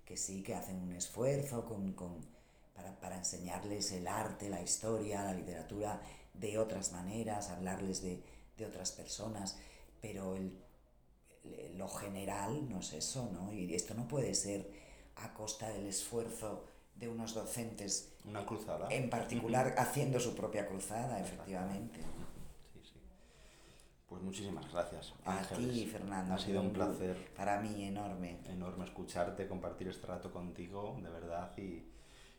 Que 0.09 0.17
sí, 0.17 0.41
que 0.41 0.55
hacen 0.55 0.81
un 0.81 0.93
esfuerzo 0.93 1.63
con, 1.63 1.93
con, 1.93 2.17
para, 2.73 2.99
para 2.99 3.15
enseñarles 3.15 3.91
el 3.91 4.07
arte, 4.07 4.49
la 4.49 4.61
historia, 4.61 5.23
la 5.23 5.33
literatura 5.33 6.01
de 6.33 6.57
otras 6.57 6.91
maneras, 6.91 7.49
hablarles 7.49 8.01
de, 8.01 8.21
de 8.57 8.65
otras 8.65 8.91
personas, 8.91 9.57
pero 10.01 10.35
el 10.35 10.51
lo 11.75 11.87
general 11.87 12.69
no 12.69 12.79
es 12.79 12.93
eso, 12.93 13.29
¿no? 13.31 13.53
Y 13.53 13.73
esto 13.73 13.93
no 13.93 14.07
puede 14.07 14.33
ser 14.33 14.69
a 15.15 15.33
costa 15.33 15.69
del 15.69 15.87
esfuerzo 15.87 16.65
de 16.95 17.07
unos 17.07 17.33
docentes. 17.33 18.13
Una 18.25 18.45
cruzada. 18.45 18.87
En 18.89 19.09
particular, 19.09 19.75
haciendo 19.77 20.19
su 20.19 20.35
propia 20.35 20.67
cruzada, 20.67 21.19
efectivamente. 21.19 22.01
Pues 24.09 24.23
muchísimas 24.23 24.71
gracias. 24.71 25.13
A 25.23 25.41
ti, 25.43 25.85
Fernando. 25.85 26.33
Ha 26.33 26.39
sido 26.39 26.61
un 26.61 26.71
placer. 26.71 27.15
Para 27.37 27.61
mí, 27.61 27.83
enorme. 27.83 28.39
Enorme 28.47 28.85
escucharte, 28.85 29.47
compartir 29.47 29.87
este 29.87 30.07
rato 30.07 30.31
contigo, 30.31 30.97
de 31.01 31.09
verdad. 31.09 31.55
Y, 31.57 31.83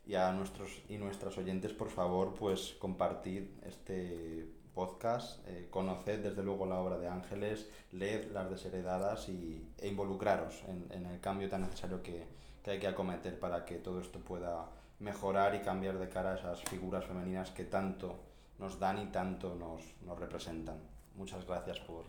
y 0.05 0.15
a 0.17 0.33
nuestros 0.33 0.83
y 0.89 0.99
nuestras 0.99 1.39
oyentes, 1.39 1.73
por 1.73 1.89
favor, 1.89 2.35
pues 2.35 2.75
compartir 2.81 3.57
este 3.65 4.49
podcast, 4.75 5.47
eh, 5.47 5.69
conoced 5.71 6.21
desde 6.21 6.43
luego 6.43 6.67
la 6.67 6.81
obra 6.81 6.99
de 6.99 7.09
Ángeles, 7.09 7.69
leed 7.93 8.33
las 8.33 8.51
desheredadas 8.51 9.29
y, 9.29 9.69
e 9.79 9.89
involucraros 9.89 10.63
en, 10.67 11.07
el 11.07 11.21
cambio 11.21 11.49
tan 11.49 11.63
necesario 11.63 12.03
que, 12.03 12.27
hay 12.67 12.79
que 12.79 12.87
acometer 12.87 13.39
para 13.39 13.65
que 13.65 13.77
todo 13.77 14.01
esto 14.01 14.21
pueda 14.21 14.67
mejorar 15.01 15.55
y 15.55 15.61
cambiar 15.61 15.99
de 15.99 16.09
cara 16.09 16.33
a 16.33 16.37
esas 16.37 16.61
figuras 16.63 17.05
femeninas 17.05 17.51
que 17.51 17.65
tanto 17.65 18.21
nos 18.59 18.79
dan 18.79 18.99
y 18.99 19.07
tanto 19.07 19.55
nos, 19.55 19.83
nos 20.03 20.19
representan. 20.19 20.90
Muchas 21.21 21.47
gracias 21.47 21.79
por, 21.81 22.07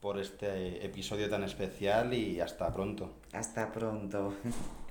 por 0.00 0.18
este 0.18 0.84
episodio 0.84 1.30
tan 1.30 1.44
especial 1.44 2.12
y 2.12 2.40
hasta 2.40 2.72
pronto. 2.72 3.08
Hasta 3.32 3.70
pronto. 3.70 4.34